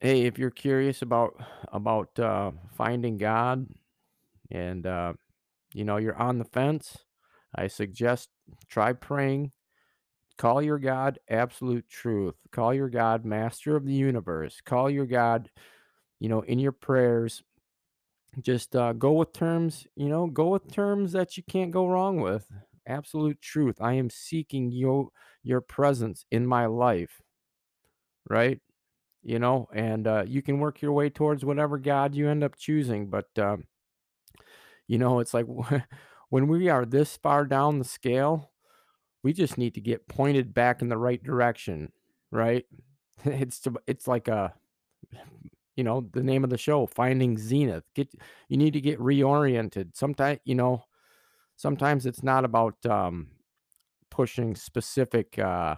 Hey, 0.00 0.22
if 0.26 0.38
you're 0.38 0.50
curious 0.50 1.02
about 1.02 1.34
about 1.72 2.16
uh, 2.18 2.52
finding 2.76 3.18
God, 3.18 3.66
and 4.50 4.86
uh, 4.86 5.14
you 5.74 5.84
know 5.84 5.96
you're 5.98 6.16
on 6.16 6.38
the 6.38 6.44
fence, 6.44 6.98
I 7.54 7.68
suggest 7.68 8.30
try 8.68 8.92
praying. 8.92 9.52
Call 10.38 10.62
your 10.62 10.78
God 10.78 11.18
absolute 11.28 11.88
truth. 11.88 12.36
Call 12.52 12.74
your 12.74 12.88
God 12.88 13.24
master 13.24 13.76
of 13.76 13.86
the 13.86 13.94
universe. 13.94 14.60
Call 14.64 14.90
your 14.90 15.06
God, 15.06 15.50
you 16.20 16.28
know, 16.28 16.42
in 16.42 16.58
your 16.60 16.72
prayers 16.72 17.42
just 18.40 18.76
uh, 18.76 18.92
go 18.92 19.12
with 19.12 19.32
terms, 19.32 19.86
you 19.96 20.08
know, 20.08 20.26
go 20.26 20.48
with 20.48 20.72
terms 20.72 21.12
that 21.12 21.36
you 21.36 21.42
can't 21.42 21.70
go 21.70 21.86
wrong 21.88 22.20
with. 22.20 22.46
Absolute 22.86 23.40
truth. 23.40 23.76
I 23.80 23.94
am 23.94 24.10
seeking 24.10 24.70
your 24.70 25.10
your 25.42 25.60
presence 25.60 26.24
in 26.30 26.46
my 26.46 26.66
life, 26.66 27.20
right? 28.28 28.60
You 29.22 29.38
know, 29.38 29.68
and 29.74 30.06
uh, 30.06 30.24
you 30.26 30.42
can 30.42 30.60
work 30.60 30.80
your 30.80 30.92
way 30.92 31.10
towards 31.10 31.44
whatever 31.44 31.78
God 31.78 32.14
you 32.14 32.28
end 32.28 32.44
up 32.44 32.56
choosing. 32.56 33.08
But 33.10 33.26
um, 33.38 33.64
you 34.86 34.98
know, 34.98 35.20
it's 35.20 35.34
like 35.34 35.46
when 36.30 36.48
we 36.48 36.68
are 36.68 36.84
this 36.84 37.16
far 37.16 37.44
down 37.44 37.78
the 37.78 37.84
scale, 37.84 38.50
we 39.22 39.32
just 39.32 39.58
need 39.58 39.74
to 39.74 39.80
get 39.80 40.08
pointed 40.08 40.54
back 40.54 40.82
in 40.82 40.88
the 40.88 40.98
right 40.98 41.22
direction, 41.22 41.92
right? 42.30 42.66
It's 43.24 43.66
it's 43.88 44.06
like 44.06 44.28
a 44.28 44.54
you 45.76 45.84
know 45.84 46.08
the 46.12 46.22
name 46.22 46.44
of 46.44 46.50
the 46.50 46.58
show 46.58 46.86
finding 46.86 47.38
zenith 47.38 47.84
get 47.94 48.08
you 48.48 48.56
need 48.56 48.72
to 48.72 48.80
get 48.80 48.98
reoriented 48.98 49.94
sometimes 49.94 50.40
you 50.44 50.54
know 50.54 50.82
sometimes 51.56 52.06
it's 52.06 52.22
not 52.22 52.44
about 52.44 52.74
um 52.86 53.28
pushing 54.10 54.54
specific 54.54 55.38
uh 55.38 55.76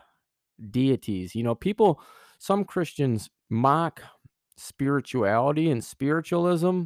deities 0.71 1.35
you 1.35 1.43
know 1.43 1.55
people 1.55 2.01
some 2.41 2.65
christians 2.65 3.31
mock 3.49 4.03
spirituality 4.57 5.71
and 5.71 5.85
spiritualism 5.85 6.85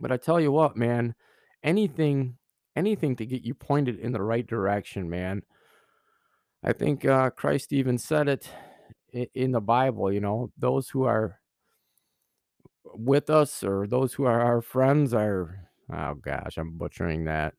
but 0.00 0.12
i 0.12 0.16
tell 0.16 0.40
you 0.40 0.52
what 0.52 0.76
man 0.76 1.14
anything 1.62 2.36
anything 2.76 3.16
to 3.16 3.24
get 3.24 3.42
you 3.42 3.54
pointed 3.54 3.98
in 3.98 4.12
the 4.12 4.22
right 4.22 4.46
direction 4.46 5.08
man 5.08 5.42
i 6.62 6.72
think 6.72 7.04
uh 7.04 7.30
christ 7.30 7.72
even 7.72 7.96
said 7.96 8.28
it 8.28 8.50
in 9.34 9.52
the 9.52 9.60
bible 9.60 10.12
you 10.12 10.20
know 10.20 10.50
those 10.58 10.90
who 10.90 11.04
are 11.04 11.40
with 12.84 13.30
us 13.30 13.64
or 13.64 13.86
those 13.86 14.12
who 14.12 14.24
are 14.24 14.40
our 14.40 14.60
friends 14.60 15.14
are 15.14 15.66
oh 15.92 16.14
gosh, 16.14 16.56
I'm 16.56 16.76
butchering 16.76 17.24
that. 17.24 17.54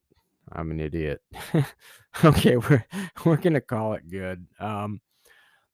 I'm 0.51 0.71
an 0.71 0.79
idiot. 0.79 1.21
okay, 2.23 2.57
we're 2.57 2.85
we're 3.25 3.37
gonna 3.37 3.61
call 3.61 3.93
it 3.93 4.09
good. 4.09 4.45
Um, 4.59 5.01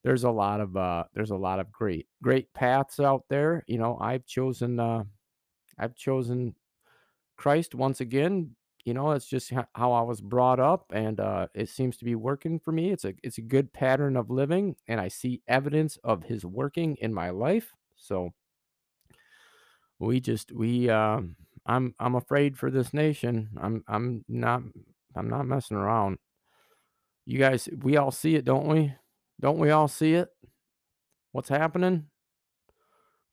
there's 0.03 0.23
a 0.23 0.31
lot 0.31 0.59
of 0.61 0.75
uh 0.75 1.05
there's 1.13 1.31
a 1.31 1.35
lot 1.35 1.59
of 1.59 1.71
great 1.71 2.07
great 2.21 2.53
paths 2.53 2.99
out 2.99 3.23
there. 3.29 3.63
You 3.67 3.77
know, 3.77 3.97
I've 4.01 4.25
chosen 4.25 4.79
uh 4.79 5.03
I've 5.79 5.95
chosen 5.95 6.55
Christ 7.37 7.75
once 7.75 8.01
again. 8.01 8.55
You 8.85 8.93
know, 8.93 9.11
it's 9.11 9.27
just 9.27 9.51
how 9.75 9.93
I 9.93 10.01
was 10.01 10.21
brought 10.21 10.59
up 10.59 10.91
and 10.93 11.19
uh 11.19 11.47
it 11.55 11.69
seems 11.69 11.97
to 11.97 12.05
be 12.05 12.15
working 12.15 12.59
for 12.59 12.71
me. 12.71 12.91
It's 12.91 13.05
a 13.05 13.13
it's 13.23 13.37
a 13.37 13.41
good 13.43 13.73
pattern 13.73 14.17
of 14.17 14.29
living 14.29 14.75
and 14.87 14.99
I 14.99 15.07
see 15.07 15.41
evidence 15.47 15.97
of 16.03 16.23
his 16.23 16.45
working 16.45 16.97
in 16.97 17.13
my 17.13 17.29
life. 17.29 17.73
So 17.95 18.31
we 19.99 20.19
just 20.19 20.51
we 20.51 20.89
um 20.89 21.35
I'm 21.65 21.95
I'm 21.99 22.15
afraid 22.15 22.57
for 22.57 22.69
this 22.69 22.93
nation. 22.93 23.49
I'm 23.61 23.83
I'm 23.87 24.25
not 24.27 24.61
I'm 25.15 25.29
not 25.29 25.45
messing 25.47 25.77
around. 25.77 26.17
You 27.25 27.39
guys, 27.39 27.69
we 27.81 27.95
all 27.97 28.11
see 28.11 28.35
it, 28.35 28.43
don't 28.45 28.67
we? 28.67 28.93
Don't 29.39 29.59
we 29.59 29.71
all 29.71 29.87
see 29.87 30.13
it? 30.13 30.29
What's 31.31 31.49
happening? 31.49 32.05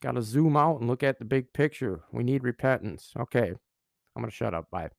Got 0.03 0.13
to 0.13 0.23
zoom 0.23 0.57
out 0.57 0.81
and 0.81 0.89
look 0.89 1.03
at 1.03 1.19
the 1.19 1.25
big 1.25 1.53
picture. 1.53 2.01
We 2.13 2.25
need 2.25 2.43
repentance. 2.43 3.13
Okay, 3.19 3.49
I'm 3.49 4.23
going 4.23 4.31
to 4.31 4.35
shut 4.35 4.55
up. 4.55 4.71
Bye. 4.71 4.91